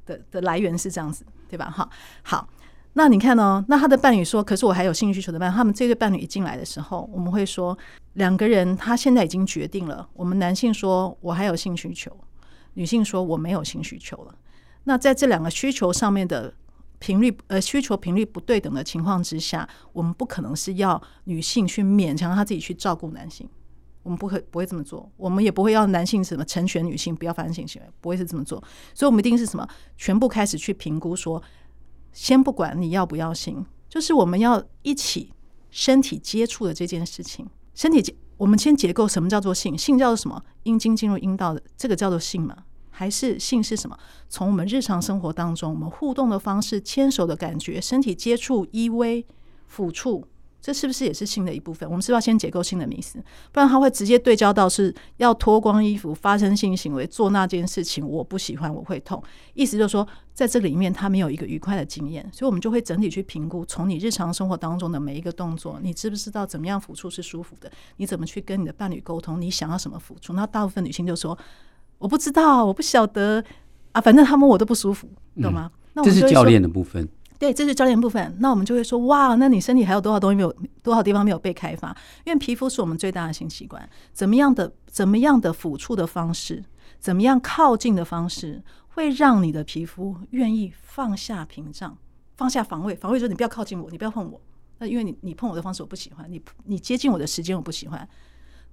[0.06, 1.70] 的的来源是这样子，对吧？
[1.70, 1.90] 好，
[2.24, 2.50] 好。
[3.02, 3.64] 那你看呢？
[3.70, 7.78] 那他的伴侣说：“可是我还有性需求的伴侣。”他们这对伴侣一进来的时候，我们会说
[8.16, 10.06] 两个人他现在已经决定了。
[10.12, 12.12] 我们男性说：“我还有性需求。”
[12.76, 14.36] 女性说：“我没有性需求了。”
[14.84, 16.54] 那在这两个需求上面的
[17.00, 23.48] 频率呃需求频率不对等的情况之下，我们不可能是要女性去勉强他自己去照顾男性，
[24.04, 25.10] 我们不会不会这么做。
[25.16, 28.62] 我们也不会要男性什么成全女性不要发生性行为，不会是这么做。
[28.94, 31.42] 所以，我们一定是什么全部开始去评估说。
[32.12, 35.32] 先不管你要不要性，就是我们要一起
[35.70, 37.48] 身体接触的这件事情。
[37.74, 39.78] 身体结，我们先结构什么叫做性？
[39.78, 40.44] 性叫做什么？
[40.64, 42.56] 阴茎进入阴道的这个叫做性吗？
[42.90, 43.98] 还是性是什么？
[44.28, 49.24] 从我们日常生活当中，我们互动的方式、牵手的感觉、身体接触、依偎、
[49.74, 50.28] 抚触。
[50.62, 51.88] 这是不是也是性的一部分？
[51.88, 53.18] 我们是不是要先解构性的迷思，
[53.52, 59.24] 不然他会直接对焦到是要脱光衣服发生性行为做那件事情，我不喜欢，我会痛。
[59.54, 67.72] 意思就是说，在这里面他没有一个愉快的经验，所以我们就会整体去评估，从你日常生活当中的每一个动作，你知不知道怎么样抚触是舒服的？
[67.98, 69.40] 你怎么去跟你的伴侣沟通？
[69.40, 70.34] 你想要什么抚触？
[70.34, 71.38] 那大部分女性就说
[71.98, 73.44] 我不知道，我不晓得
[73.94, 75.08] 啊，反正他们我都不舒服，
[75.42, 75.72] 懂吗？
[76.04, 77.08] 这是教练的部分。
[77.40, 78.36] 对，这是教练部分。
[78.40, 81.96] 那我们就会说，哇，那你身体还有多少东西没有，多少地方没有被开发？
[82.26, 86.62] 因为皮肤是我们最大的性器官，怎么样的，怎么样的抚触的方式，
[87.00, 91.98] 怎么样靠近的方式，会让你的皮肤愿意放下屏障，
[92.36, 92.94] 放下防卫。
[92.94, 94.42] 防卫说，你不要靠近我，你不要碰我。
[94.80, 98.06] 那因为你，你碰我的方式我不喜欢，你，你接近我的时间我不喜欢，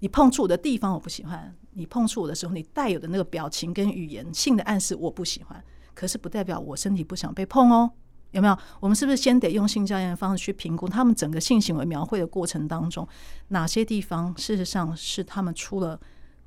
[0.01, 5.63] 你碰触我的地方我不喜欢，你碰触我的时候你带有的那个表情跟语言性的暗示我不喜欢。
[5.95, 7.93] 可是不代表我身体不想被碰哦。
[8.33, 8.59] 有没有？
[8.81, 13.07] 我们是不是先得用性教练的方式去评估他们整个性行为描绘的过程当中，
[13.49, 15.99] 哪些地方事实上是他们出了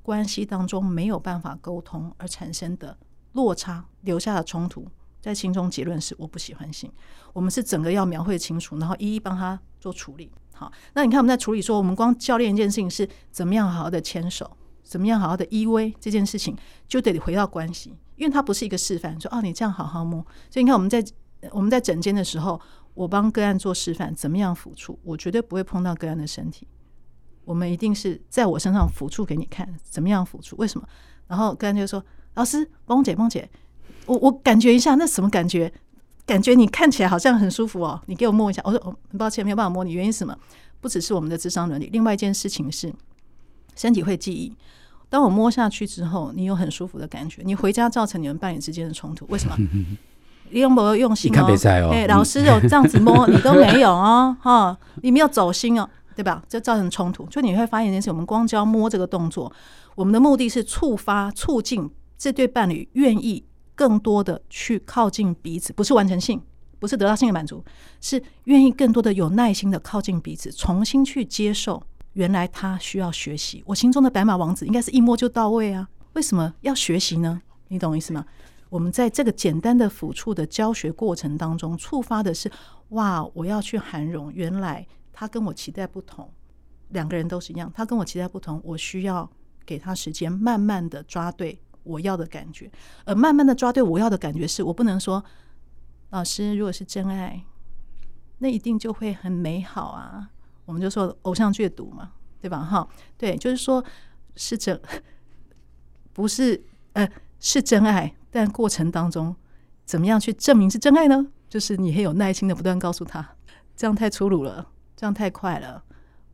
[0.04, 2.96] 关系当中没有办法沟通而产生的
[3.32, 4.86] 落差，留下的冲突，
[5.20, 6.92] 在心中结论是我不喜欢性。
[7.34, 10.32] 我们是整个要描绘清楚，然后一一帮他做处理。
[10.54, 16.56] 好，那你看我们在处理说，我们光教练一件事情是怎么样好好的牵手，怎么样好好的依偎这件事情，
[16.88, 20.22] 就得回到关系，因为它不是一个示范，说哦你这样好好摸。
[20.52, 21.04] 所以你看我们在。
[21.52, 22.60] 我们在诊间的时候，
[22.93, 24.99] 我帮个案做示范，怎么样抚触？
[25.04, 26.67] 我绝对不会碰到个案的身体，
[27.45, 30.56] 我们一定是在我身上抚触给你看，怎么样抚触？
[30.58, 30.88] 为什么？
[31.28, 32.04] 然后个案就说
[32.36, 33.49] ：“老师，梦姐，梦姐，
[34.06, 35.71] 我我感觉一下，那什么感觉？
[36.25, 40.38] 感觉你看起来好像很舒服哦，你给我摸一下。”我说：“，很抱歉，没有办法摸你，原因是什么？
[40.82, 42.93] 不只是我们的智商伦理，另外一件事情是
[43.75, 44.56] 身体会记忆。
[45.10, 49.56] 当我摸下去之后，你有很舒服的感觉，你回家造成你们伴侣之间的冲突，为什么？”
[50.52, 51.46] 你有没有用心哦？
[51.46, 56.42] 哎、哦欸，老师有这样子摸，你都没有哦， 哈，你没有走心哦，对吧？
[56.48, 59.52] 这造成冲突，就你会发现一件事：我们光教摸这个动作，
[59.96, 63.44] 我们的目的是触发、促进这对伴侣愿意
[63.76, 66.42] 更多的去靠近彼此，不是完成性，
[66.80, 67.64] 不是得到性的满足，
[68.02, 71.82] 是愿意更多的有耐心的靠近彼此，重新去接受
[72.14, 73.64] 原来他需要学习。
[73.66, 77.42] 我心中的白马王子应该是一摸就到位啊，为什么要学习呢？
[77.70, 78.26] 你懂意思吗？
[78.70, 82.52] 我们在这个简单的抚触的教学过程当中，触发的是
[82.90, 86.32] 哇，我要去涵容，原来他跟我期待不同，
[86.90, 89.30] 两个人都是一样，他跟我期待不同，我需要
[89.66, 92.72] 给他时间，慢慢的抓对我要的感觉。
[93.06, 95.24] 而慢慢的抓对我要的感觉是，我不能说，
[96.12, 97.44] 老师如果是真爱，
[98.38, 100.30] 那一定就会很美好啊。
[100.66, 102.60] 我们就说偶像剧毒嘛，对吧？
[102.60, 103.84] 哈，对，就是说
[104.36, 104.80] 是真，
[106.14, 109.36] 不是呃是真爱，但过程当中
[109.86, 111.28] 怎么样去证明是真爱呢？
[111.50, 113.36] 就是你很有耐心的不断告诉他，
[113.76, 115.84] 这样太粗鲁了，这样太快了，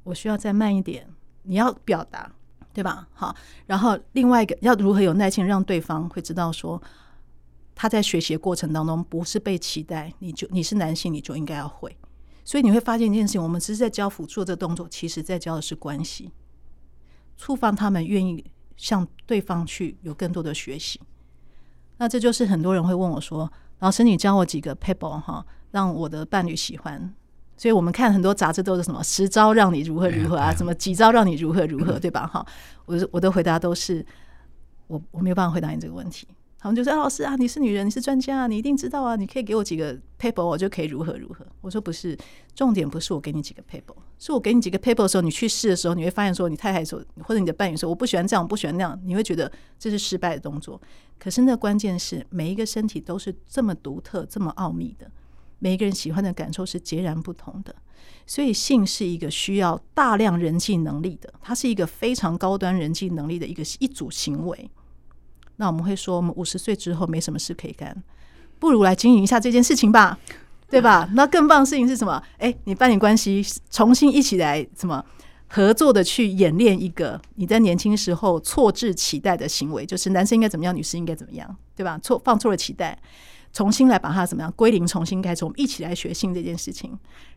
[0.04, 1.08] 我需要再慢一点。
[1.44, 2.30] 你要表达，
[2.74, 3.08] 对吧？
[3.14, 3.34] 好，
[3.66, 6.82] 然后另外一个要如何有耐心让对方会知道说，
[7.74, 11.96] 他在学习的过程当中不是被期待，你就你是男性你就应该要会。
[12.44, 16.32] 所以你会发现一件事情，我们只是在教辅助这动作，其实在教的是关系，
[17.38, 18.44] 触发他们愿意
[18.76, 21.00] 向对方去有更多的学习。
[21.98, 23.52] 那这就是很多人会问我说。
[23.80, 27.14] 老师，你教我几个 paper 哈，让我的伴侣喜欢。
[27.58, 32.26] 所以我们看很多杂志都是什么十招让你如何如何啊，什么几招让你如何如何，对吧？
[32.26, 32.46] 哈，
[32.86, 34.04] 我我的回答都是
[34.88, 36.26] 我我没有办法回答你这个问题。
[36.66, 42.18] 他们就说：“啊，老师啊，你是女人，你是专家啊，你一定知道啊，你可以给我几个 paper，我就可以如何如何。”我说：“不是，
[42.56, 50.82] 重点不是我给你几个 paper，是我给你几个 paper 的时候，你去试的时候，你会发现说，你太太说或者你的伴侣说，我不喜欢这样，我不喜欢那样，你会觉得这是失败的动作。
[51.20, 55.12] 可是那关键是每一个身体都是这么独特、这么奥秘的，
[55.60, 57.76] 每一个人喜欢的感受是截然不同的。
[58.26, 64.68] 所以性是一个需要大量人际能力的，它是一个非常高端人际能力的一个一组行为。”
[65.58, 67.96] 那我们会说，我们五十岁之后没什么事可以干，
[68.60, 70.18] 不如来经营一下这件事情吧，
[70.70, 71.10] 对吧？
[71.14, 72.22] 那更棒的事情是什么？
[72.40, 75.04] 诶，你伴侣关系重新一起来，怎么
[75.48, 81.98] 合作的去演练一个你在年轻时候错置期待的行为，就是男生应该怎么样，女生应该怎么样，对吧？
[82.00, 82.98] 错放错了期待，
[83.54, 86.92] 重新来把它怎么样归零，重新开始，我们一起来学性这件事情。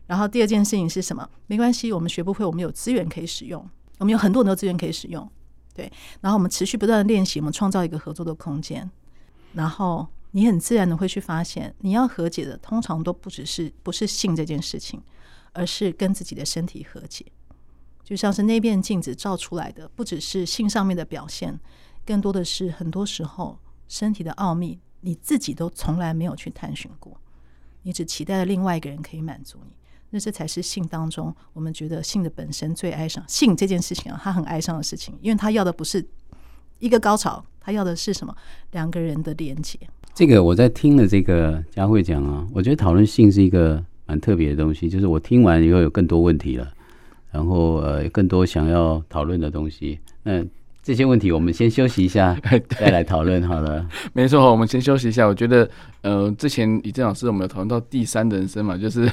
[0.07, 1.25] 然后第二件事情是什么？
[1.47, 3.65] 没关系，我们学不会，我们有资源可以使用，
[3.99, 5.29] 我们有很多很多资源可以使用。
[5.79, 5.89] 对，
[6.19, 8.91] 然后我们持续不断的练习，我们创造一个合作的空间。
[9.53, 15.01] 然后你很自然的会去发现，你要和解的通常都不只是不是性这件事情，
[15.53, 17.25] 而是跟自己的身体和解。
[18.03, 21.57] 就像是那面镜子照出来的，不只是性上面的表现，
[22.05, 27.17] 更多的是很多时候身体的奥秘，你自己都从来没有去探寻过，
[27.83, 29.71] 你只期待了另外一个人可以满足你。
[30.11, 33.23] 那这才是性当中，我们觉得性的本身最哀伤。
[33.27, 36.03] 性这件事情啊，他很哀伤的事情，因为他要的不是
[36.79, 38.35] 一个高潮，他要的是什么？
[38.71, 39.77] 两个人的连接。
[40.15, 44.89] 这个我在听了这个佳慧讲啊，我觉得讨论性是一个蛮特别的东西。
[44.89, 46.67] 就是我听完以后有更多问题了，
[47.31, 49.99] 然后呃，更多想要讨论的东西。
[50.23, 50.43] 那
[50.81, 52.35] 这些问题我们先休息一下，
[52.79, 53.87] 再来讨论好了。
[54.13, 55.27] 没错，我们先休息一下。
[55.27, 55.69] 我觉得
[56.01, 59.07] 呃，之前李正老师我们有讨论到第三人生嘛，就是。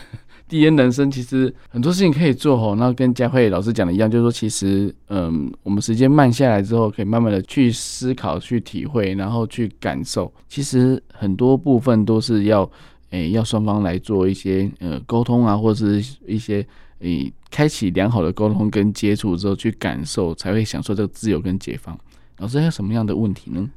[0.48, 10.32] 第一人生其实很多事情可以做哦，那跟佳慧老师讲的一样，就是说其实，嗯，我们时间慢下来之后，可以慢慢的去思考、去体会，然后去感受。
[10.48, 12.70] 其实很多部分都是要，
[13.10, 16.64] 诶、要双方来做一些呃沟通啊，或者是一些
[17.00, 21.98] 诶、开启良好的沟通跟接触之后去感受，才会享受这个自由跟解放。
[22.38, 23.68] 老师还有什么样的问题呢？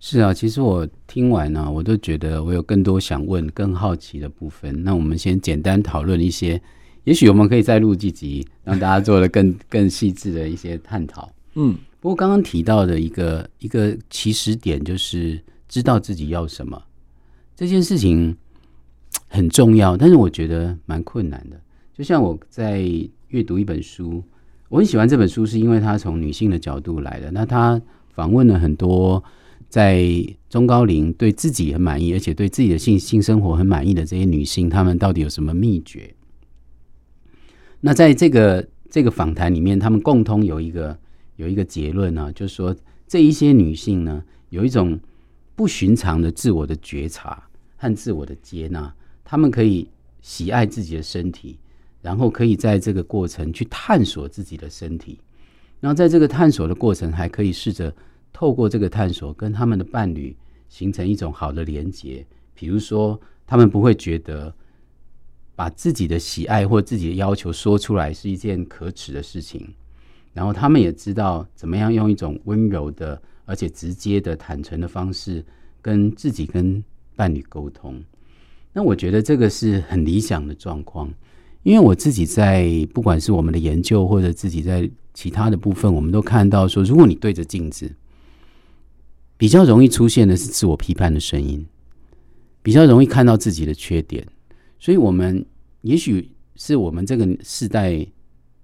[0.00, 4.84] 是啊，其实我听完呢、啊，我都觉得我有更多想问、更好奇的部分。
[4.84, 6.60] 那我们先简单讨论一些，
[7.02, 11.28] 也许我们可以再录几集，让大家做的更更细致的一些探讨。
[11.54, 16.80] 嗯，不过刚刚提到的一个一个起始点，就是知道自己要什么
[17.56, 18.36] 这件事情
[19.26, 21.60] 很重要，但是我觉得蛮困难的。
[21.92, 22.80] 就像我在
[23.28, 24.22] 阅读一本书，
[24.68, 27.32] 我很喜欢这本书，是因为它从女性的角度来的。
[27.32, 27.82] 那他
[28.14, 29.22] 访问了很多。
[29.68, 30.02] 在
[30.48, 36.14] 中高龄对自己很满意，而且对自己的性性生活很满意的这些女性，她们到底有什么秘诀？
[37.80, 40.98] 那在这个这个访谈里面，她们共通有一个
[41.36, 42.74] 有一个结论呢、就是说
[43.06, 44.98] 这一些女性呢，有一种
[45.54, 48.90] 不寻常的自我的觉察和自我的接纳，
[49.22, 49.86] 她们可以
[50.22, 51.58] 喜爱自己的身体，
[52.00, 55.18] 然后可以在这个过程去探索自己的身体，
[55.78, 57.94] 然后在这个探索的过程，还可以试着。
[58.38, 60.36] 透过这个探索，跟他们的伴侣
[60.68, 62.24] 形成一种好的连结。
[62.54, 64.54] 比如说，他们不会觉得
[65.56, 69.68] 把自己的喜爱或自己的要求说出来是一件可耻的事情。
[70.32, 75.44] 然后，他们也知道怎么样用一种温柔的而且直接的坦诚的方式
[75.82, 76.80] 跟自己跟
[77.16, 78.00] 伴侣沟通。
[78.72, 81.12] 那我觉得这个是很理想的状况，
[81.64, 87.92] 因为我自己在不管是我们的研究或者自己在其他的部分，我们都看到说，如果你对着镜子。
[89.38, 91.64] 比较容易出现的是自我批判的声音，
[92.60, 94.26] 比较容易看到自己的缺点，
[94.78, 95.46] 所以，我们
[95.82, 98.04] 也许是我们这个世代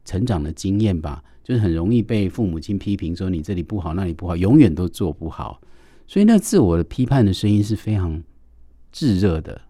[0.05, 5.61] 成长的经验吧，就是很容易被父母亲批评说你这里不好，那里不好，永远都做不好。
[6.07, 8.23] 所以那自我的批判的声音是非常
[8.91, 9.61] 炙热的，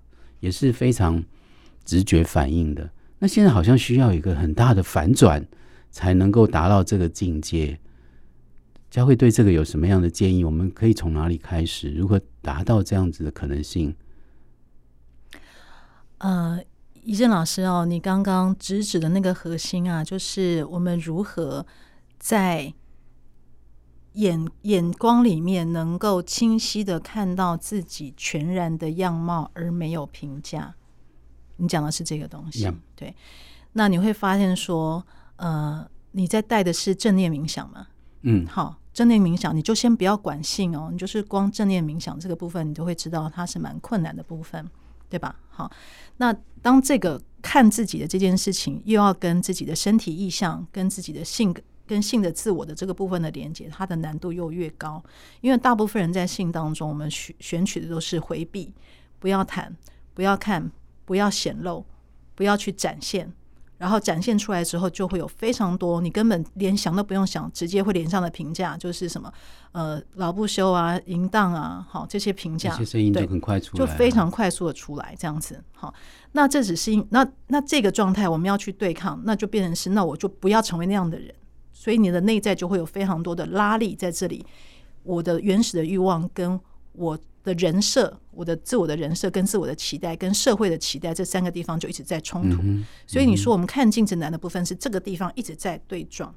[0.40, 1.22] 也是非常
[1.84, 2.90] 直觉反应的。
[3.18, 5.46] 那现在好像需要一个很大的反转，
[5.90, 7.78] 才能够达到这个境界。
[8.94, 10.44] 佳慧对这个有什么样的建议？
[10.44, 11.90] 我们可以从哪里开始？
[11.90, 13.92] 如何达到这样子的可能性？
[16.18, 16.62] 呃，
[17.02, 21.66] 怡正老师哦，你刚刚直指的那个核心啊，就是我们如何
[22.20, 22.72] 在。
[24.12, 30.72] 眼眼光里面能够清晰的看到自己全然的样貌，而没有评价。
[31.56, 33.12] 你讲的是这个东西.对。
[33.72, 37.88] 那你会发现说，呃，你在带的是正念冥想吗？
[38.22, 44.66] 嗯，好，正念冥想，你就先不要管性哦，你就是光正念冥想这个部分，你就会知道它是蛮困难的部分，
[45.10, 45.34] 对吧？
[45.50, 45.70] 好，
[46.16, 51.60] 那当这个看自己的这件事情，又要跟自己的身体意向，跟自己的性格。
[51.86, 55.04] 跟性的自我的这个部分的连接，它的难度又越高，
[55.42, 58.72] 因为大部分人在性当中，我们选选取的都是回避，
[59.18, 59.76] 不要谈，
[60.14, 60.72] 不要看，
[61.04, 61.84] 不要显露，
[62.34, 63.30] 不要去展现，
[63.76, 69.32] 然后展现出来之后，就会有非常多你根本连想都不用想，直接会连上的评价，就是什么
[69.72, 75.92] 呃老不休啊、淫荡啊，好这些评价，这些声音就很快出来，就非常快速的出来，这样子好。
[76.32, 81.34] 那这只是因那那这个状态我们要去对抗，那就变成是那我就不要成为那样的人。
[81.72, 84.46] 所以你的内在就会有非常多的拉力在这里，
[85.02, 86.58] 我的原始的欲望跟
[86.92, 92.60] 我的人设，我的自我的人设跟自我的期待跟社会的期待这三个地方就一直在冲突。
[93.06, 96.34] 所以你说我们看镜子难的部分是这个地方一直在对撞。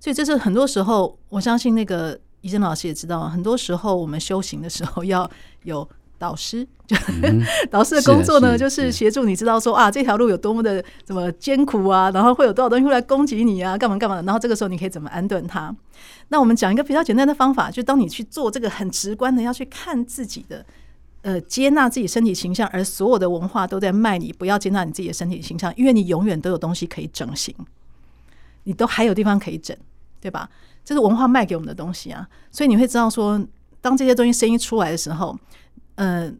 [0.00, 5.30] 所以这是很多时候，我相信那个怡珍老师也知道，很多时候我们修行的时候要
[5.62, 5.88] 有。
[6.18, 14.22] 导师就、嗯、 导师的工作呢，是就是协助你知道说啊，这条路有多么的怎么艰苦啊，然后会有多少东西会来攻击你啊，干嘛干嘛的。
[14.22, 15.74] 然后这个时候你可以怎么安顿它？
[16.28, 20.64] 那我们讲一个比较简单的方法，就当你去做这个很直观的要去看自己的，
[21.22, 27.54] 呃，接纳自己身体形象，而所有的文化都在卖你不要接纳你自己的身体形象，因为你永远都有东西可以整形，
[28.64, 29.76] 你都还有地方可以整，
[30.20, 30.48] 对吧？
[30.84, 32.26] 这是文化卖给我们的东西啊。
[32.50, 33.44] 所以你会知道说，
[33.80, 35.36] 当这些东西声音出来的时候。
[35.96, 36.38] 嗯、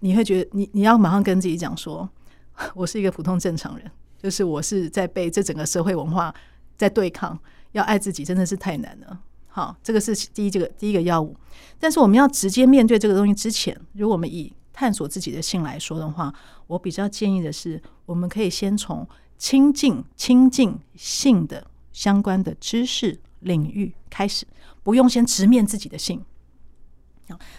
[0.00, 2.08] 你会觉得你你要马上跟自己讲说，
[2.74, 6.34] 我是一个普通正常人，就是我是在被这整个社会文化
[6.76, 7.38] 在对抗，
[7.72, 9.20] 要爱自己真的是太难了。
[9.48, 11.36] 好，这个是第一这个第一个要务。
[11.78, 16.34] 但是我们要直接面对这个东西之前，如果我们以探索自己的性来说的话，
[16.66, 19.06] 我比较建议的是，我们可以先从
[19.38, 24.44] 亲近亲近性的相关的知识领域开始，
[24.82, 26.20] 不用先直面自己的性。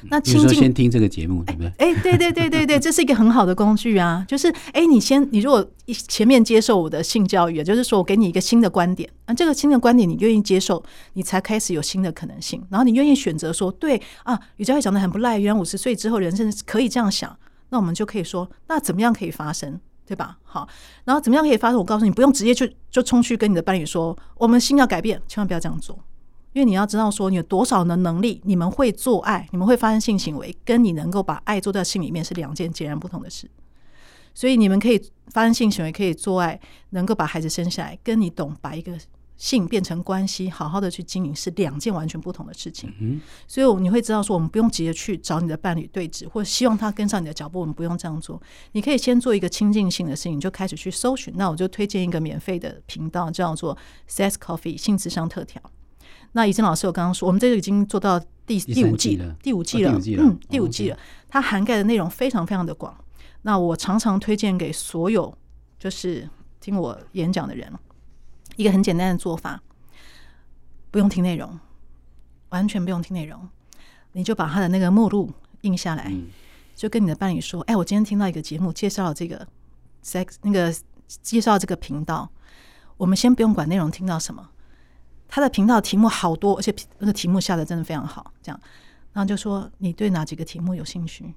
[0.10, 1.70] 那亲近先听这个节目，对不对？
[1.78, 4.26] 哎，对对对对对，这是一个很好的工具啊！
[4.28, 5.66] 就是哎，你先，你如果
[6.08, 12.64] 前面接受我的性教育，就是说我给你一个新的观点，那这个新的观点你愿意接受，你才开始有新的可能性。
[12.70, 17.36] 然后你愿意选择说，对啊，吕佳慧讲的很不赖，原来五十岁之后人生可以这样想，
[17.70, 20.38] 那我们就可以说，那怎么样可以发生，对吧？
[20.44, 20.68] 好，
[21.04, 21.78] 然后怎么样可以发生？
[21.78, 25.98] 我告诉你，不用直接就就冲去跟你的伴侣说，我们心要改变，千万不要这样做。
[26.56, 33.52] 因为你要知道，说你有多少的能力，你们会做爱，你们会发生性行为，跟你能够把爱做到性里面是两件截然不同的事。
[34.34, 36.58] 所以你们可以发生性行为，可以做爱，
[36.92, 38.98] 能够把孩子生下来，跟你懂把一个
[39.36, 42.90] 性变成关系，好好的去经营，是两件完全不同的事情。
[43.02, 48.42] 嗯，所以你会知道，说我们不用急着去找你的伴侣对峙，或希望他跟上你的脚步，我们不用这样做。
[48.72, 51.34] 你可以先做一个亲近性的事情，就开始去搜寻。
[51.36, 53.78] 那我就推荐一个免费的频道，叫做
[54.10, 55.62] Sex Coffee 性咨商特调。
[56.36, 61.00] 那怡珍老师，我刚刚说，我们这个已经做到第第五季了，第五季了，嗯，第五季了。
[61.30, 62.94] 它涵盖的内容非常非常的广。
[63.44, 65.34] 那我常常推荐给所有
[65.80, 66.30] 就是
[66.60, 67.72] 听我演讲的人，
[68.58, 69.64] 一个很简单的做法，
[70.92, 71.58] 不用听内容，
[72.50, 73.48] 完全不用听内容，
[74.12, 75.32] 你就把他的那个目录
[75.62, 76.14] 印下来，
[76.76, 79.48] 就跟你的伴侣说：“哎，我今天听到一个节目，介绍了这个
[80.04, 80.76] sex 那个
[81.08, 82.30] 介绍这个频道，
[82.98, 84.50] 我们先不用管内容听到什么。”
[85.36, 88.32] 他的频道题目好多，而且那个题目下的真的非常好。
[88.42, 88.58] 这样，
[89.12, 91.36] 然后就说你对哪几个题目有兴趣，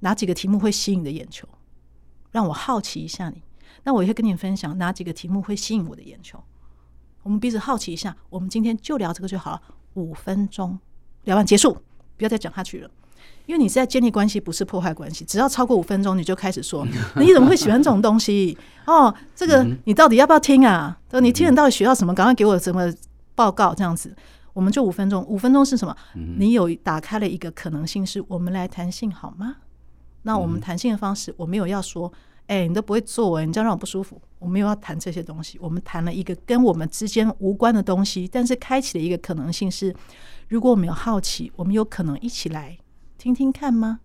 [0.00, 1.48] 哪几个题目会吸引你的眼球，
[2.30, 3.42] 让我好奇一下你。
[3.84, 6.38] 那我也会跟你分享哪几个题目会吸引我的眼球。
[7.22, 9.62] 我们彼此好奇一下，我们今天就聊这个就好了，
[9.94, 10.78] 五分钟
[11.24, 11.72] 聊完结束，
[12.18, 12.90] 不要再讲下去了。
[13.46, 15.24] 因为你是在建立关系，不是破坏关系。
[15.24, 16.86] 只要超过五分钟，你就开始说
[17.16, 18.58] 你怎么会喜欢这种东西？
[18.84, 21.00] 哦，这个你到底要不要听啊？
[21.22, 22.14] 你听了到底学到什么？
[22.14, 22.92] 赶快给我什么？
[23.38, 24.12] 报告这样子，
[24.52, 25.24] 我们就五分钟。
[25.26, 25.96] 五分钟是什么？
[26.36, 29.58] 你有打开了一个可能性，是我们来谈性好吗？
[30.22, 32.12] 那我们谈性的方式，我没有要说，
[32.48, 34.20] 哎、欸，你都不会做，哎，你这样让我不舒服。
[34.40, 39.94] 我没有要谈这些东西，我们谈了一个跟我们之间无关的东西，但是开启了一个可能性是，
[40.48, 42.76] 如果我们有好奇，我们有可能一起来
[43.16, 44.00] 听听看吗？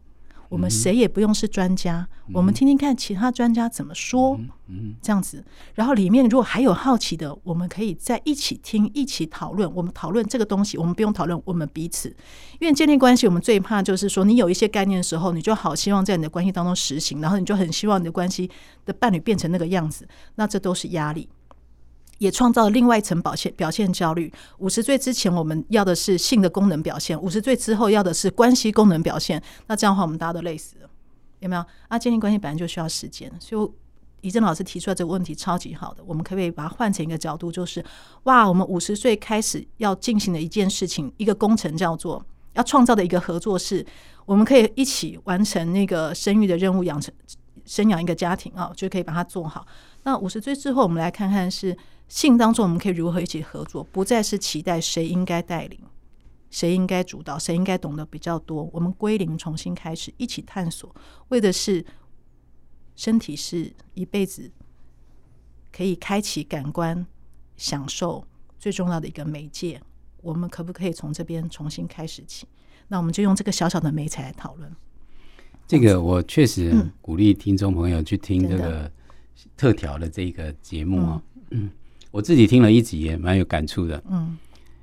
[0.53, 5.43] 我们谁也不用是专家，嗯、我们听听看其他专家怎么说，嗯嗯、这样子。
[5.73, 9.67] 然后里面如果还有好奇的，我们可以在一起听，一起讨论。
[9.73, 12.15] 我们讨论这个东西，我们不用讨论我们彼此，
[12.59, 18.47] 因为建立关系，我们最怕就是说，你有一些概念的时候，你就好希望在你的关系当中实行，然后你就很希望你的关系
[18.85, 21.27] 的伴侣变成那个样子，那这都是压力。
[22.23, 24.31] 也创造了另外一层表现表现焦虑。
[24.59, 29.43] 五十岁之前我们要的是性的功能表现，五十岁之后要的是关系功能表现。
[29.67, 30.89] 那这样的话，我们大家都累死了，
[31.41, 31.65] 有没有？
[31.89, 33.71] 啊，建立关系本来就需要时间，所以
[34.25, 36.01] 怡正老师提出来这个问题超级好的。
[36.05, 37.83] 我们可不可以把它换成一个角度，就是
[38.23, 43.85] 哇，我们五十岁开始要进行的一件事情，一个工程叫做要创造的一个合作是，
[44.25, 47.13] 我们可以一起完成那个生育的任务，养成
[47.65, 49.67] 生养一个家庭啊，就可以把它做好。
[50.03, 51.77] 那五十岁之后，我们来看看是。
[52.07, 53.83] 性当中，我们可以如何一起合作？
[53.83, 55.79] 不再是期待谁应该带领，
[56.51, 58.69] 谁应该主导，谁应该懂得比较多。
[58.71, 60.95] 我们归零，重新开始，一起探索，
[61.29, 61.83] 为的是
[62.95, 64.51] 身体是一辈子
[65.71, 67.03] 可以开启感官
[67.57, 68.27] 享受
[68.59, 69.81] 最重要的一个媒介。
[70.21, 72.45] 我们可不可以从这边重新开始起？
[72.89, 74.71] 那我们就用这个小小的媒材来讨论。
[75.65, 78.91] 这个我确实鼓励听众朋友去听这个
[79.57, 81.71] 特调的这个节目啊，嗯。
[82.13, 83.99] 我自己听了一集也蛮有感触的。
[84.07, 84.37] 嗯，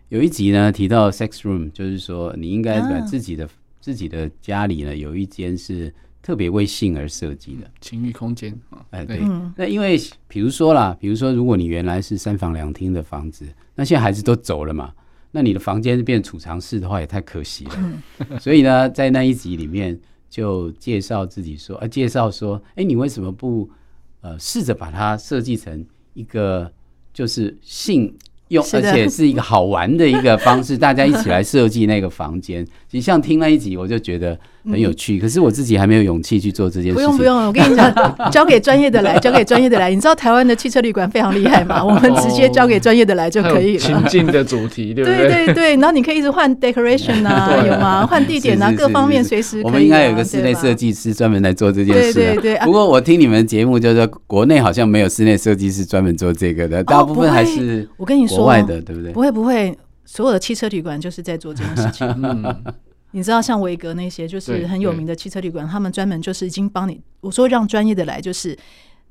[0.09, 3.51] 有一集呢提到 sex room，就是说你应该把自己的、啊、
[3.81, 8.53] 自己的家里呢有一间是特别为性而设计的情欲空间。
[8.91, 9.21] 哎，对。
[9.23, 14.93] 嗯、那因为比如说啦，比如说如果你原来是三房两厅的房子，那现在孩子都走了嘛，
[15.31, 17.73] 那你的房间变储藏室的话也太可惜了。
[18.29, 19.97] 嗯、 所以呢，在那一集里面
[20.29, 23.71] 就介绍自己说，啊，介绍说，哎，你为什么不
[24.21, 26.69] 呃试着把它设计成一个。
[27.13, 28.13] 就是性
[28.49, 32.65] 用，而且是一个好玩的一个方式，大家一起来设计那个房间。
[32.89, 35.19] 其实像听那一集，我就觉得很有趣。
[35.19, 36.95] 可是我自己还没有勇气去做这件事情。
[36.97, 37.93] 不用不用，我跟你讲，
[38.31, 39.91] 交给专业的来，交给专业的来。
[39.91, 41.85] 你知道台湾的汽车旅馆非常厉害嘛？
[41.85, 43.79] 我们直接交给专业的来就可以了。
[43.79, 45.29] 情境的主题， 对不对？
[45.29, 48.07] 对对对，然后你可以一直换 decoration 啊， 有吗？
[48.07, 49.61] 换地点啊，各方面随时。
[49.63, 52.13] 我们应该有个室内设计师专门来做这件事。
[52.13, 52.59] 对对对。
[52.65, 59.13] 不过我听你们节目，就是国内好像没有室内设计师专门做这个的，大部分还是我跟你说国外的，对不对？
[59.13, 62.07] 不会不会，所有的汽车旅馆就是在做这件事情。
[62.23, 62.55] 嗯。
[63.13, 67.01] 你知道像维格那些就是很有名的汽车旅馆，他们专门就是已经帮你。
[67.21, 68.57] 我说让专业的来，就是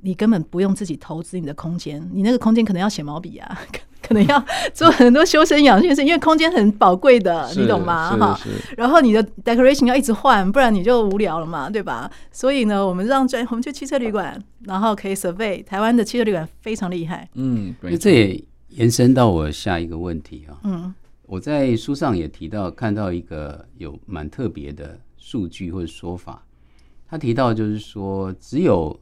[0.01, 3.61] 你根本不用自己投资你的空间，你那个空间可能要写毛笔啊，
[4.01, 4.43] 可能要
[4.73, 8.15] 做很多修身养性的事，因为空间很宝贵的，你懂吗？
[8.17, 8.39] 哈。
[8.77, 12.09] 然后你的 decoration 要一直换，不然你就无聊了嘛，对吧？
[12.31, 17.29] 所以呢，我们让专我们去汽车旅馆，然后可以 survey 台湾的汽车旅馆非常厉害。
[17.35, 20.55] 嗯，这也延伸到我下一个问题啊。
[20.63, 20.93] 嗯。
[21.29, 26.43] 我在书上也提到，看到一个有蛮特别的数据或者说法，
[27.07, 28.99] 他提到就是说，只有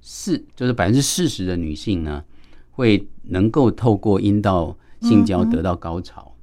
[0.00, 2.24] 四，就是百分之四十的女性呢，
[2.72, 6.34] 会能够透过阴道性交得到高潮，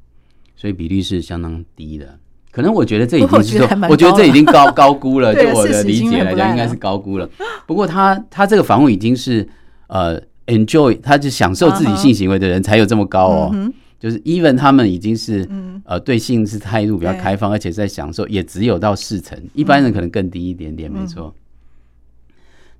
[0.55, 2.17] 所以比例是相当低的。
[2.49, 7.29] 可能我觉得这已经是说，我觉得这已经高高估了， 就我的理解来讲，应该是高估了。
[7.67, 9.45] 不过他他这个访问已经是
[9.87, 13.71] 呃 enjoy，他就享受自己性行为的人才有这么高哦。
[14.05, 15.49] 就是 even 他们已经是
[15.83, 21.33] 呃对性是态度比较开放，而且在享受，也只有到四成，一般人可能更低一点点，没错。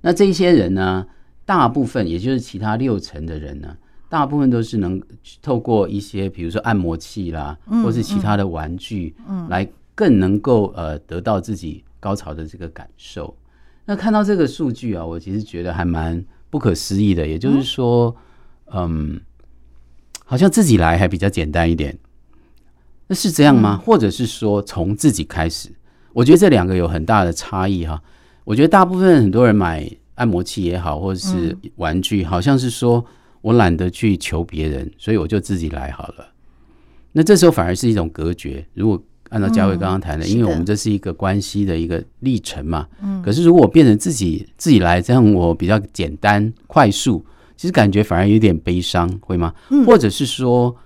[0.02, 1.04] 那这些人呢，
[1.44, 3.76] 大部分也就是其他六成的人呢，
[4.08, 5.02] 大部分都是能
[5.42, 9.12] 透过一些比如说按摩器啦，或是其他的玩具，
[9.48, 13.36] 来更能够呃得到自己高潮的这个感受。
[13.84, 18.14] 那看到这个数据啊，我其实觉得还蛮不可思议的，也就是说，
[18.66, 19.20] 嗯。
[20.28, 21.96] 好像自己来还比较简单一点，
[23.06, 23.76] 那是这样吗？
[23.76, 25.70] 或者是说从自己开始？
[26.12, 28.02] 我觉得这两个有很大的差异哈。
[28.42, 33.04] 我觉得大部分很多人买按摩器也好，或者是玩具，好像是说
[33.40, 36.26] 我懒得去求别人，所以我就自己来好了。
[37.12, 38.66] 那这时候反而是一种隔绝。
[38.74, 42.88] 如果按照嘉慧刚刚谈的，因为我们这是一个关系的一个历程嘛。
[43.24, 47.24] 可是如果我变成自己自己来，这样我比较简单快速。
[47.56, 49.54] 其实感觉反而有点悲伤，会吗？
[49.86, 50.76] 或者是说，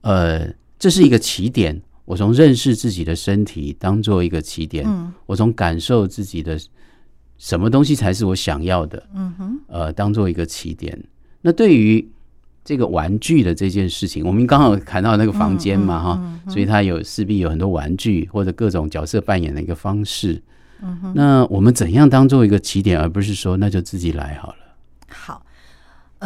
[0.00, 1.80] 呃，这是一个起点。
[2.04, 4.86] 我从认识自己的身体当做一个起点，
[5.26, 6.56] 我从感受自己的
[7.36, 10.96] 什么东西才是我想要的，嗯哼，呃，当做一个起点。
[11.40, 12.08] 那对于
[12.64, 20.42] 这个玩具的这件事情，我们刚好谈到那个房间嘛，哈，所以它有势必有很多玩具或者各种角色扮演的一个方式。
[20.82, 24.56] 嗯哼，那我们怎样当做一个起点，而不是说那就自己来好了？
[25.08, 25.45] 好，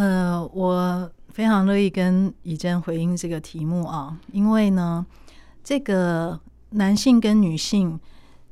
[0.01, 5.05] 呃，我非常乐意跟以真回应这个题目啊，因为呢，
[5.63, 6.41] 这个
[6.71, 8.01] 男性跟女性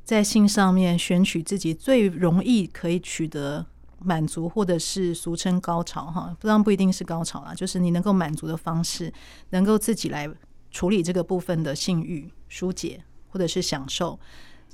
[0.03, 3.65] 在性上面选取自己最容易可以取得
[3.97, 9.11] 满足，或者是俗称高潮哈，当然不一定是高潮啦，就是你能够满足的方式，
[9.49, 10.29] 能够自己来
[10.69, 14.19] 处理这个部分的性欲疏解或者是享受，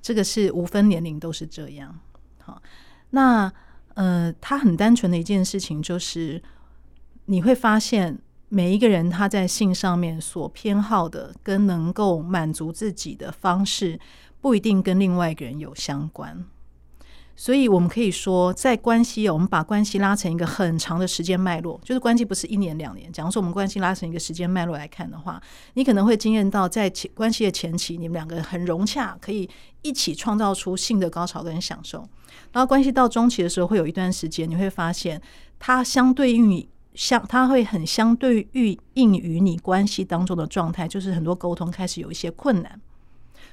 [0.02, 1.98] 这个是无分年龄都是这样。
[2.40, 2.62] 好，
[3.12, 3.50] 那
[3.94, 6.44] 呃，他很单纯的一件事情就是，
[7.26, 8.20] 你会发现
[8.50, 14.00] 每一个人他在性上面所偏好的跟能够满足自己的方式，
[14.40, 16.46] 不一定跟另外一个人有相关。
[17.38, 23.12] 所以，我们可以说，在关系，我们把关系拉成一个很长的时间脉络，就是关系不是一年两年。
[23.12, 25.42] 假如说我们关系拉成一个时间脉络来看的话，
[25.74, 29.50] 你可能会经验到，在前关系的前期，你们两个很融洽，可以
[29.82, 32.08] 一起创造出性的高潮跟享受。
[32.54, 35.22] 然后，关系到中期的时候，会有一段时间，你会发现，
[35.60, 36.38] 它相对于
[36.96, 42.82] 相，它会很相对于应于你关系当中的状态，就是很多沟通开始有一些困难，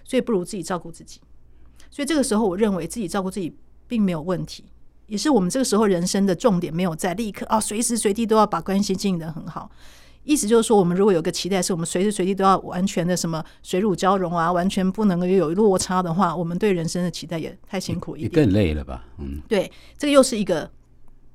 [0.04, 1.20] 所以不如自己照顾自己。
[1.90, 3.54] 所以这个时候，我认为自己照顾自己。
[3.88, 4.64] 并没有问题，
[5.06, 9.70] 也是我们这个时候人生的重点没有在立刻啊，随时随地都要把关系经营的很好。
[10.24, 19.04] 意思就是说，我们如果有个期待，是我们随时随地都要完全的什么水乳交融啊，完全不能够有落差的话，我们对人生的期待也太辛苦一点，也更累了吧？
[19.18, 20.70] 嗯，对，这个又是一个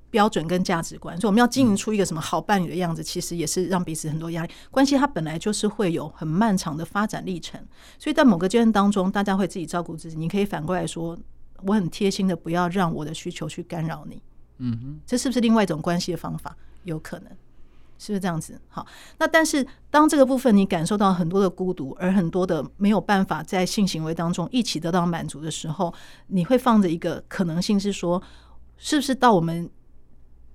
[0.10, 4.52] 标准跟价值观，所以我们要经营出一个什么好伴侣的样子，其实也是让彼此很多压力。
[4.72, 7.60] 关系它本来就是会有很漫长的发展历程，
[8.00, 10.18] 所以在某个阶段当中，大家会自己照顾自己。
[10.18, 11.18] 你可以反过来说。
[11.64, 14.22] 我很贴心的，不要让我的需求去干扰你。
[14.60, 16.56] 嗯哼，这是不是另外一种关系的方法？
[16.84, 17.30] 有可能，
[17.98, 18.62] 是不是这样子？
[18.70, 18.86] 好，
[19.18, 25.92] 那但是当这个部分你感受到很多的孤独，而很多的没有办法在性行为当中一起得到满足的时候，
[26.28, 28.22] 你会放着一个可能性是说，
[28.78, 29.68] 是不是到我们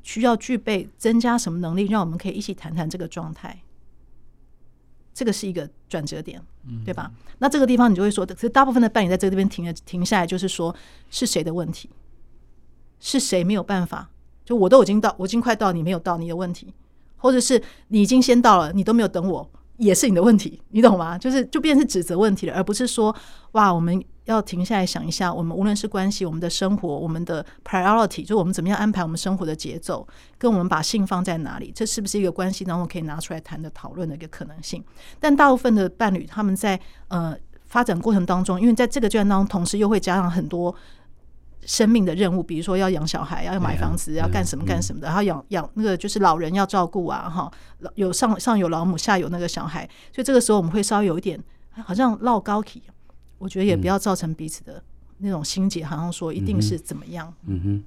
[0.02, 3.62] 需要具备增加什么能力，让我们可以一起谈谈这个状态？
[5.14, 6.40] 这个是一个转折点，
[6.84, 7.12] 对吧？
[7.38, 10.74] 那这个地方你就会说，可是大部分的伴侣在这个地方停了停下来，就是说
[11.10, 11.90] 是谁的问题？
[12.98, 14.10] 是谁没有办法？
[14.44, 16.72] 就我都已经到，我已经快到，你没有到，你的问题，
[17.16, 19.50] 或者是你已经先到了，你都没有等我。
[19.78, 21.18] 也是你的问题，你懂吗？
[21.18, 23.14] 就是就变成是指责问题了，而不是说
[23.52, 30.06] 哇，我们要停下来想一下，我们无论是关系、我们的生活、我们的 priority，就我们怎么样安排我们生活的节奏，
[30.38, 34.82] 跟我们把性放在哪里，这是不是一个关系当中可以拿出来谈的讨论的一个可能性？
[35.18, 40.74] 但大部分的伴侣他们在呃发展过程当中，因为在这个阶段当中，同时又会加上很多。
[41.64, 47.48] 生命的任务，比如说要养小孩，要买房子，要干什么干什么的，然后养养那个就是老人要照顾啊，哈，
[47.94, 51.40] 有上上有老母，下有那个小孩，所以这个时候我们会稍微有一点
[51.84, 52.82] 好像绕高体，
[53.42, 54.80] 我觉得也不要造成彼此的
[55.18, 57.34] 那种心结，好像说一定是怎么样。
[57.46, 57.84] 嗯哼。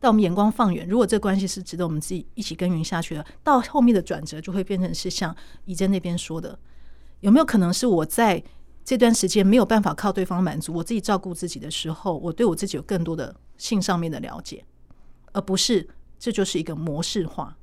[0.00, 5.36] 但我们眼光放远，如果这关系是值得我们自己一起耕耘下去的，到后面的转折就会变成是像
[5.66, 6.58] 怡珍那边说的，
[7.20, 8.42] 有没有可能是我在？
[8.86, 14.62] 这段时间没有办法靠对方满足，我自己照顾自己的时候，我对我自己有更多的性上面的了解，
[15.32, 15.88] 而不是
[16.18, 17.56] 这就是一个模式化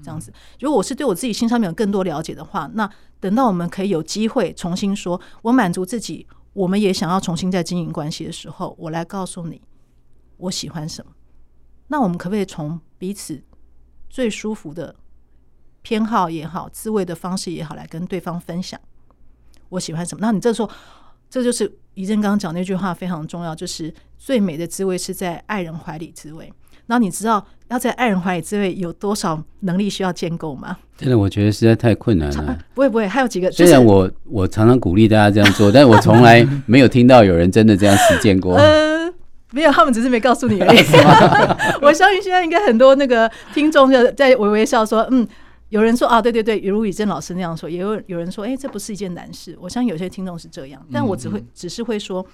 [0.00, 0.32] 这样子。
[0.60, 6.24] 如果我是对我自己性上面有更多了解的话，那等到我们可以有机会重新说，我满足自己，
[6.54, 9.60] 我们也想要重新再经营关系的时候，我来告诉你
[10.38, 11.12] 我喜欢什么。
[11.88, 13.44] 那我们可不可以从彼此
[14.08, 14.96] 最舒服的
[15.82, 18.80] 偏好也好、自慰的方式也好，来跟对方分享？
[19.68, 20.20] 我喜欢什么？
[20.22, 20.70] 那你这时候，
[21.28, 26.52] 这就是怡珍刚刚讲那句话非常重要，就是最美的滋味是在爱人怀里滋味。
[26.86, 30.76] 然后你知道要在爱人怀里滋味有多少能力需要建构吗？
[30.96, 32.58] 真的，我觉得实在太困难了。
[32.74, 33.50] 不会不会，还有几个。
[33.50, 38.54] 虽然我我常常鼓励大家这样做， 但我从来没有听到有人真的这样实践过。
[38.56, 39.12] 呃，
[39.50, 40.78] 没有，他们只是没告诉你而已。
[41.82, 45.26] 我相信现在应该很多那个听众就在微微笑说，嗯。
[45.70, 49.56] 有人说啊，对对对，如怡珍老师那样说，也有有人说，哎，这不是一件难事。
[49.60, 52.24] 我相信有些听众是这样，但我只会只是会说，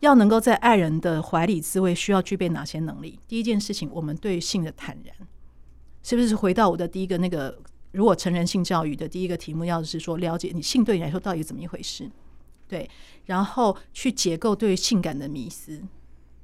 [0.00, 3.18] 要能够在爱人的怀里滋味，需要具备哪些能力？
[3.26, 5.14] 第一件事情，我们对性的坦然，
[6.02, 7.58] 是不是回到我的第一个那个，
[7.92, 12.10] 如果成人性教育的第一个题目，要是说了解你性对你来说到底怎么一回事？
[12.68, 12.88] 对，
[13.24, 15.82] 然后去解构对性感的迷思。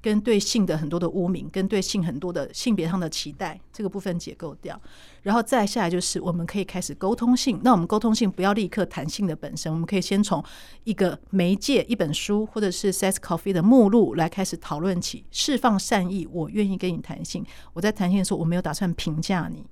[0.02, 4.78] 跟对性的很多的污名，跟对性很多的性别上的期待，这个部分解构掉，
[5.22, 7.60] 然后再下来就是我们可以开始沟通性。
[7.62, 10.44] 那我们沟通性不要立刻谈性的本身，我们可以先从
[10.82, 16.28] 一个媒介、一本书或者是 Sex Coffee 的目录来开始讨论起，释放善意。
[16.32, 17.46] 我愿意跟你谈性。
[17.72, 19.64] 我在谈性的时候，我没有打算评价你。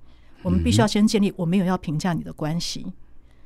[0.43, 2.85] 我们必须要先建立我没有要评价你的关系，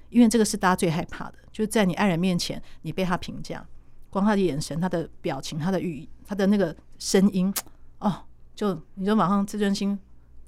[0.09, 3.65] 因为这个是大家最害怕的，就是在你爱人面前，你被他评价。
[4.09, 7.53] 光他的眼神、他的表情、他的语、他的那个声音，
[7.99, 8.23] 哦，
[8.55, 9.97] 就你就马上自尊心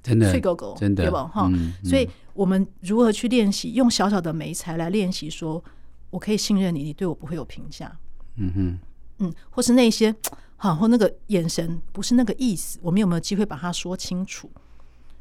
[0.02, 1.24] 真的脆狗狗，真的对吧？
[1.32, 5.62] 哈、嗯嗯所以我们如何去练习，用小小的美才来练习，说
[6.10, 7.90] 我可以信任你，你对我不会有评价，
[8.36, 8.78] 嗯哼，
[9.18, 10.14] 嗯，或是那些
[10.56, 14.50] 好或那个眼神不是那个意思，我们有没有机会把它说清楚？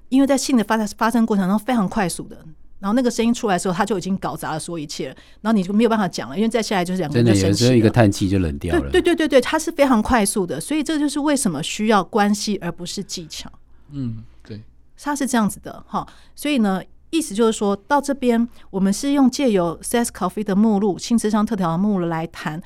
[0.10, 2.44] 因为在性的发发生过程中非常快速的。
[2.80, 5.16] 然后那个声音出来的时候，他就已经搞砸了所有一切了。
[5.42, 7.26] 然后你就没有办法讲了，因为再下来就是两个人
[7.56, 8.92] 真的一个叹叹气就冷掉了。
[8.92, 13.52] 对对对对对，它是非常快速的，所以这就是为什么需要关系而不是技巧。
[13.92, 14.62] 嗯，对，
[15.02, 16.08] 它是这样子的哈。
[16.36, 22.62] 所以呢，意思就是说到这边，我们是用借由 s e s Coffee 的目录、性咨商特调的目录来谈。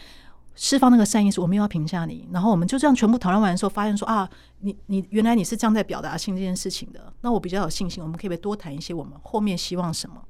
[0.64, 10.24] 释放那个善意，是我们又要评价你，然后我们就这样全部讨论完的时候，发现说啊，你你原来你是这样在表达性这件事情的，那我比较有信心，我们可以多谈一些我们后面希望什么。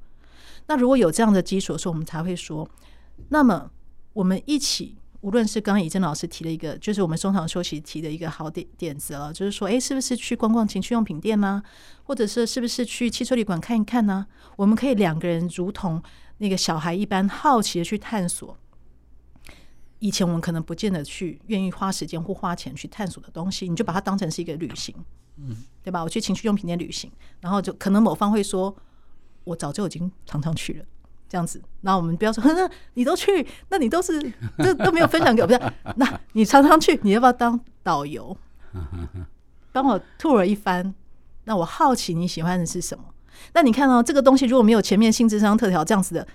[0.68, 2.66] 那如果有这样的基础的时候，我们才会说，
[3.28, 3.70] 那么
[4.14, 11.62] 我们一起，无论是刚刚以真老师提了一个，就是我们中场休息提的一个好点点子了，就是说，诶，是不是去逛逛情趣用品店呢？
[12.04, 14.26] 或者是是不是去汽车旅馆看一看呢？
[14.56, 16.02] 我们可以两个人如同
[16.38, 18.56] 那个小孩一般好奇的去探索。
[20.02, 24.92] 以前我们可能不见得去愿意花时间或花钱去探索的东西，你就把它当成是一个旅行，
[25.36, 26.02] 嗯，对吧？
[26.02, 27.08] 我去情趣用品店旅行，
[27.40, 28.74] 然后就可能某方会说，
[29.44, 30.84] 我早就已经常常去了，
[31.28, 31.62] 这样子。
[31.82, 34.20] 那我们不要说，那 你都去，那你都是
[34.58, 35.60] 都都没有分享给我， 不是？
[35.94, 38.36] 那你常常去，你要不要当导游，
[39.70, 40.92] 帮我 tour 一番？
[41.44, 43.04] 那我好奇你喜欢的是什么？
[43.54, 46.26] 那你看到、哦、这个东西，如果没有前面性智商特调这样子的。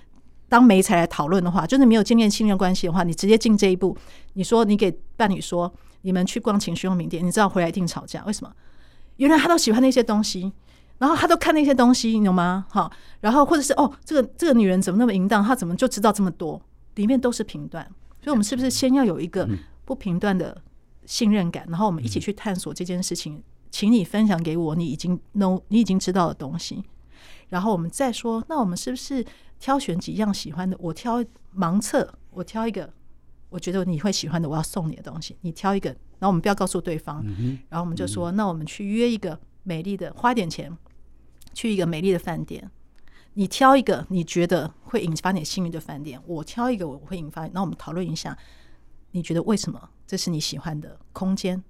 [0.48, 3.96] 当媒才来讨论的话，就是没有建立信任关系的话，你直接进这一步，
[4.32, 5.72] 你说你给伴侣说，
[6.02, 8.52] 你们去逛情趣用品店，你知道回来一定吵架，为什么？
[9.16, 10.52] 原来他都喜欢那些东西，
[10.98, 12.64] 然后他都看那些东西，你懂吗？
[12.70, 12.90] 哈，
[13.20, 16.60] 然后或者是哦，这个这个女人怎么那么淫荡，她怎么就知道这么多？
[16.94, 17.84] 里面都是评断，
[18.22, 19.48] 所以我们是不是先要有一个
[19.84, 20.62] 不评断的
[21.04, 26.82] 信任感，然后我们一起去探索这件事情，请你分享给我你已经 know 你已经知道的东西，
[27.48, 29.24] 然后我们再说，那我们是不是？
[29.58, 31.24] 挑选几样喜欢的，我挑
[31.56, 32.92] 盲测，我挑一个，
[33.48, 37.24] 我觉得你会喜欢的，我要送你的东西，你挑一个，然后我们不要告诉对方，
[37.68, 40.76] 然后我们就说，那我们去约一个美丽的，花点钱
[41.52, 42.70] 去一个美丽的饭店，
[43.34, 48.36] 你挑一个你觉得会引发你幸运的饭店，我挑一个我会引发，然后我们讨论一下，
[49.10, 51.62] 你觉得为什么这是你喜欢的空间，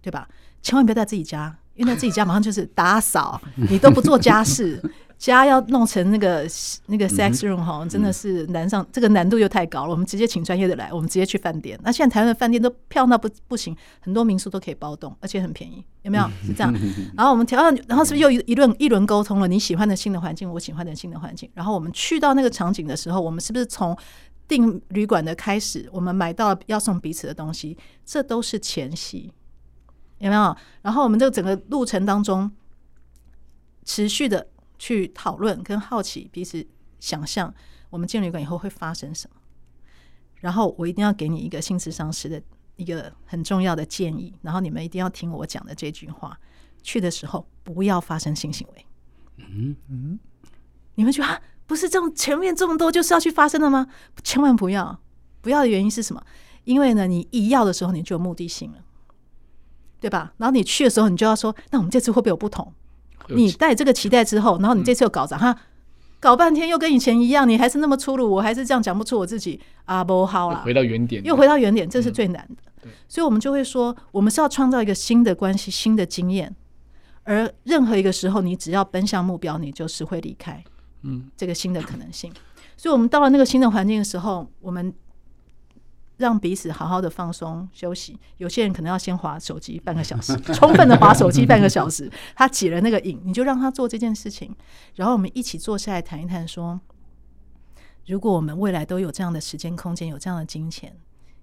[0.00, 0.28] 对吧？
[0.62, 4.82] 千万不要在自己家，因为在自己家马上就是打扫， 你都不做家事。
[5.26, 6.44] 家要弄成那个
[6.86, 9.90] 那个 sex room 哈，真的是难上，这个难度又太高了。
[9.90, 11.78] 我们直接请专业的来，我们直接去饭店。
[11.84, 16.28] 那现在台湾的饭店都漂亮到不不行，很多民宿都可以包栋，而且很便宜，有没有？
[16.44, 16.74] 是这样。
[17.16, 19.46] 然后我们调，然后是不是又一一轮一轮沟通了？
[19.46, 21.48] 你喜欢的新的环境，我喜欢的新的环境。
[21.54, 23.96] 然后我们去到那个场景的时候，我们是不是从
[24.48, 27.78] 订旅馆的开始，我们买到了要送彼此的东西？
[28.04, 29.32] 这都是前戏，
[30.18, 30.56] 有没有？
[30.82, 32.50] 然后我们这个整个路程当中
[33.84, 34.48] 持续的。
[34.82, 36.66] 去讨论跟好奇彼此
[36.98, 37.54] 想象，
[37.88, 39.36] 我们进旅馆以后会发生什么？
[40.40, 42.42] 然后我一定要给你一个性智商师的
[42.74, 46.36] 一个很重要的建议，然后你们一定要听我讲的这句话：
[46.82, 48.86] 去的时候不要发生性行为。
[49.36, 50.18] 嗯嗯，
[50.96, 53.86] 你们觉得啊，不是这种前面这么多就是要去发生的吗？
[54.24, 55.00] 千万不要！
[55.40, 56.20] 不要的原因是什么？
[56.64, 58.84] 因为呢，你一要的时候你就有目的性了，
[60.00, 60.34] 对吧？
[60.38, 62.74] 然后你去的时候，你就要说：那我们这次会不会有不同？
[63.28, 65.56] 你带这个期待之后，然后你这次又搞砸哈，
[66.20, 72.90] 搞半天又跟以前一样，你还是那么粗鲁，我还是这样讲不出我自己啊，不好了，回到原点，又回到原点，这是最难的。
[73.08, 76.54] 所以，我们就会说，我们是要创造一个新的关系、新的经验，
[77.24, 80.62] 而任何一个时候，你只要奔向目标，你就是会离开，
[81.02, 82.32] 嗯，这个新的可能性。
[82.76, 84.92] 所以，我们到了那个新的环境的时候，我们。
[86.16, 88.18] 让彼此好好的放松休息。
[88.36, 92.10] 有些人可能要先划手机半个小时， 充分的划手机半个小时。
[92.34, 94.54] 他解了那个瘾，你就让他做这件事情，
[94.94, 96.80] 然后我们一起坐下来谈一谈，说：
[98.06, 100.96] 如果我们未来都有这样的时间空间，有这样的金钱，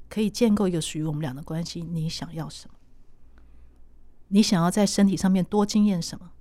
[0.10, 2.76] 可以建构一个属于我们俩的关系，你想要什么？
[4.30, 6.32] 你想要在身体上面多经验什么？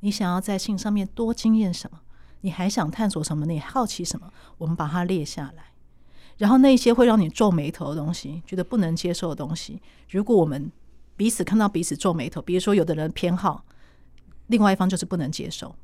[0.00, 2.00] 你想要在性上面多经验什么？
[2.42, 3.46] 你还想探索什么？
[3.46, 4.30] 你好奇什么？
[4.58, 5.69] 我们把它列下来。
[6.40, 9.78] 然后那些会让你皱眉头的东西，觉得不能接受的东西，
[10.08, 10.72] 如果我们
[11.14, 13.62] 彼此看到彼此皱眉头，比如说有的人偏好，
[14.46, 15.74] 另外一方就是不能接受。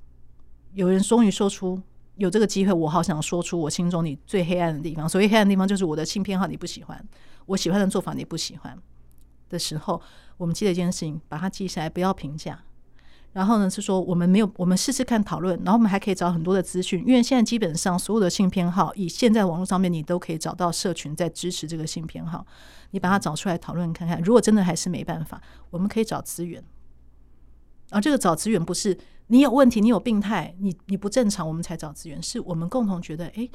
[0.72, 1.78] 有人终于说出
[2.16, 5.06] 有这个机会，我好想说出我心中你最黑暗的地方。
[5.06, 7.06] 所谓黑暗的地方，就是我的性偏好你不喜欢，
[7.44, 8.78] 我喜欢的做法你不喜欢
[9.50, 10.00] 的时候，
[10.38, 12.64] 我们记得一件事情，把它记下来，不要评价。
[13.36, 22.46] 然后呢是说我们没有，我们试试看讨论，然后我们还可以找很多的资讯，因为现在基本上所有的性偏好，以现在网络上面你都可以找到社群在支持这个性偏好，
[22.92, 24.18] 你把它找出来讨论看看。
[24.22, 26.64] 如果真的还是没办法，我们可以找资源。
[27.90, 33.46] 而这个找资源不是你有问题，你有病态，你你不正常，我们才找资源，是我们共同觉得，哎，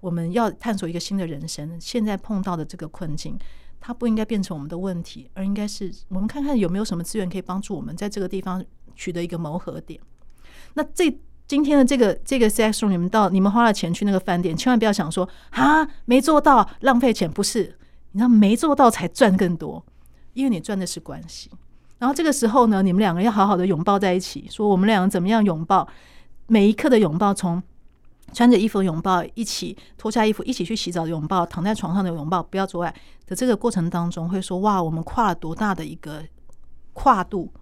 [0.00, 3.38] 我们要探索一个新的人生，现在碰到的这个困境。
[3.82, 8.62] 它不应该变成我们的问题，而应该是我们看看有没有什么资源可以帮助我们在这个地方
[8.94, 10.00] 取得一个磨合点。
[10.74, 11.14] 那这
[11.46, 17.76] 今天的这个这个 sex room，你们到你们花了钱去那个饭店，千万不要想说啊没做到浪费钱，不是，
[18.12, 19.84] 你知道没做到才赚更多，
[20.34, 21.50] 因为你赚的是关系。
[21.98, 25.88] 然后这个时候呢，你们两个要好好的拥抱在一起，说我们两个怎么样拥抱，
[26.46, 27.62] 每一刻的拥抱从。
[28.32, 32.94] 穿着衣服的拥抱，一起脱下衣服，一起去洗澡的拥抱，躺在床上的拥抱，不要做爱
[33.26, 36.22] 的这个过程当中，会说哇，我们跨了多大的一个
[36.92, 37.52] 跨度，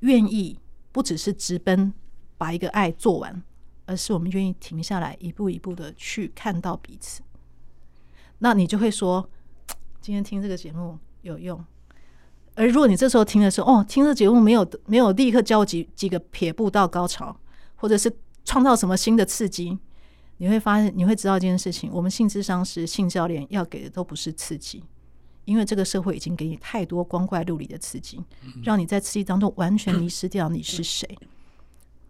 [0.00, 0.58] 愿意
[0.92, 1.92] 不只是直奔
[2.36, 3.42] 把一个爱做完，
[3.86, 7.22] 而是我们愿意停下来，一步一步的去看到彼此。
[8.38, 9.28] 那你就会说，
[10.00, 11.64] 今天听这个节目有用。
[12.54, 17.40] 而如果你这时候听的时候，哦，听这节目没有没有立刻交集几个撇步到高潮，
[17.76, 18.12] 或者是。
[18.42, 19.78] 创造什么新的刺激？
[20.38, 24.82] 你会发现，你会知道一件事情：我们性智商是、性教练要给的都不是刺激，
[25.50, 28.24] 因为这个社会已经给你太多光怪陆离的刺激，
[28.62, 31.18] 让你在刺激当中完全迷失掉你是谁。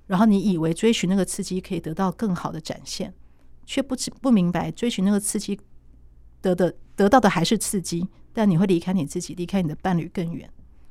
[0.06, 3.14] 然后你以为追寻那个刺激可以得到更好的展现，
[3.64, 5.58] 却不不明白追寻那个刺激
[6.42, 10.46] 得的得到的还是刺激，但你会离开你自己，离开你的伴侣更远，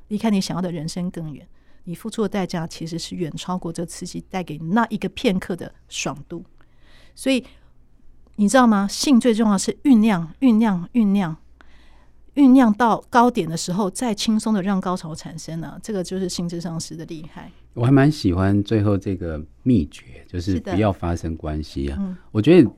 [0.08, 1.46] 离开你想要的人生更远。
[1.84, 6.44] 你付出的代价其实是远超过这刺激带给那一个片刻的爽度，
[7.14, 7.44] 所以
[8.34, 8.88] 你知道吗？
[8.88, 11.36] 性最重要是酝酿、酝酿、酝酿、
[12.34, 15.80] 酝酿到高点的时候，再轻松的让高潮产生呢、啊？
[15.82, 17.50] 这个就是心智上师的厉害。
[17.74, 21.96] 我还蛮喜欢最后这个秘诀，就是不要发生关系啊。
[22.00, 22.70] 嗯、我觉得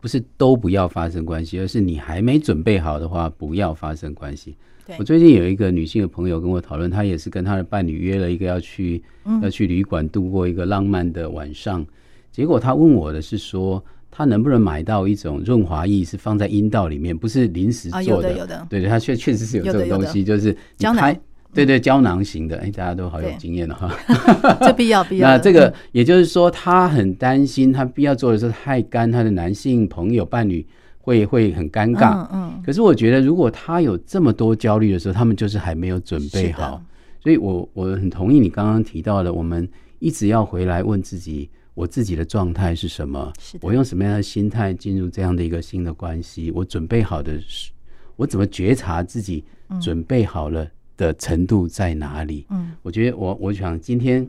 [0.00, 4.56] 不是都不要发生关系，而是你还没准备好的话，不要发生关系。
[4.98, 9.02] 我最近有一个女性的朋友跟我讨论，她也是跟她的伴侣约了一个要去
[9.42, 11.84] 要去旅馆度过一个浪漫的晚上。
[12.30, 13.84] 结果她问我的是说，
[14.16, 18.32] 她能不能买到一种润滑液，是放在阴道里面，不是临时做的。
[18.32, 21.14] 有的，对对，他确确实是有这种东西，就是胶囊。
[21.52, 22.56] 对对，胶囊型的。
[22.58, 23.94] 哎，大家都好有经验了哈。
[24.60, 25.28] 这必要必要。
[25.28, 30.66] 那这个也就是说，他很担心，他必要做的时候太干，他的男性朋友伴侣。
[31.06, 36.82] 会会很尴尬，嗯，嗯，可是我觉得，如果他有这么多焦虑的时候，他们就是还没有准备好。
[37.22, 39.68] 所以我我很同意你刚刚提到的，我们
[40.00, 43.30] 一直要回来问自己，我自己的状态是什么？
[43.60, 46.50] 我用什么样的心态进入这样的一个新的关系？
[46.50, 47.70] 我准备好的是，
[48.16, 49.44] 我怎么觉察自己
[49.80, 50.66] 准备好了
[50.96, 52.46] 的程度在哪里？
[52.48, 54.26] 嗯，我觉得我我想今天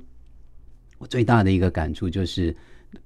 [0.97, 2.53] 我最大的一个感触就是，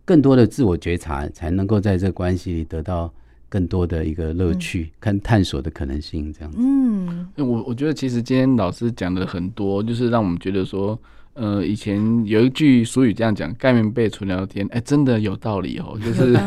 [0.03, 3.13] 更多的自我觉察，才能够在这关系里得到。
[3.51, 6.57] 更多的一个乐趣，嗯、看探索的可能性，这样子。
[6.61, 10.97] 嗯，我我觉得其实今天老师讲的很多，就是让我们觉得说，
[11.33, 16.37] 呃，以前有一句俗语这样讲，盖棉被纯聊天，哎、欸，真的有道理哦， 就是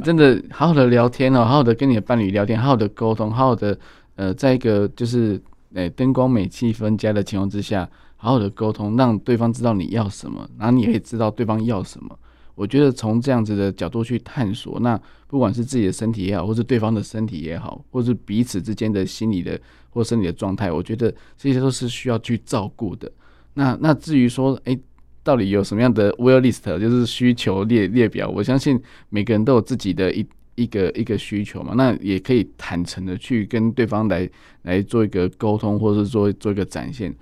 [0.00, 3.78] 真的好好的聊天哦，好好的跟你的伴侣聊天，好好的沟通，好好的
[4.16, 5.40] 呃，在一个就是
[5.74, 12.18] 诶灯光美、气氛佳的情况之下，好好的沟通，让对方知道你要什么，然后你也知道对方要什么。
[12.54, 19.58] 我觉得从这样子的角度去探索，那不管是自己的身体也好，或是对方的身体也好，或是彼此之间的心理的
[19.90, 23.10] 或生理的状态，我觉得这些都是需要去照顾的。
[23.54, 24.78] 那那至于说，哎，
[25.22, 28.28] 到底有什么样的 will list，就是需求列列表？
[28.28, 31.74] 我相信每个人都有自己的一一个一个需求嘛。
[31.76, 34.28] 那也可以坦诚的去跟对方来
[34.62, 37.14] 来做一个沟通，或者是做做一个展现。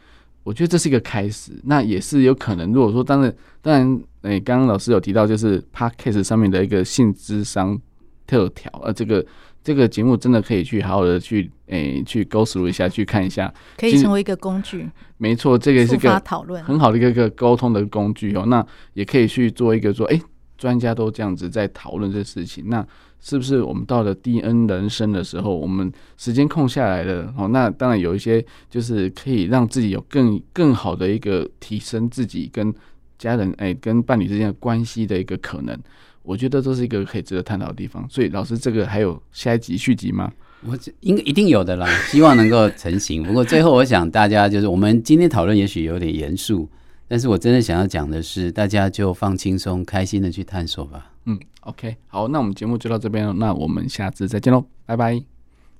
[0.42, 2.72] 我觉得这是一个开始，那也是有可能。
[2.72, 7.78] 如果说当然，当然，诶，刚刚老师有提到，就是 Podcast 上面的一个性智商
[8.26, 9.24] 特调，呃，这个
[9.62, 14.88] 这个节目真的可以去好好的去诶去 go through 一下，去看一下，可以成为一个工具。
[15.18, 18.44] 没错，这个是个讨论很好的一个沟通的工具哦。
[18.46, 20.20] 那也可以去做一个说，诶，
[20.56, 22.86] 专家都这样子在讨论这事情，那。
[23.22, 27.30] 是不是我们到了第 N 人生的时候，我们时间空下来了？
[27.36, 32.72] 哦，那当然有一些就是可以让自己有更更好的一个提升自己跟
[33.18, 35.78] 家人哎、欸、跟伴侣之间的关系的一个可能。
[36.22, 38.06] 我觉得这是一个可以值得探讨的地方。
[38.08, 40.32] 所以老师，这个还有下一集续集吗？
[40.62, 43.22] 我应该一定有的啦， 希望能够成型。
[43.22, 46.68] 不过最后我想大家就是我们今天讨论也许有点严肃，
[47.08, 51.12] 但是我真的想要讲的是，大家就放轻松，开心的去探索吧。
[51.24, 55.22] 嗯，OK，好，那我们节目就到这边了，那我们下次再见喽，拜拜，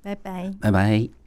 [0.01, 1.20] 拜拜，拜拜。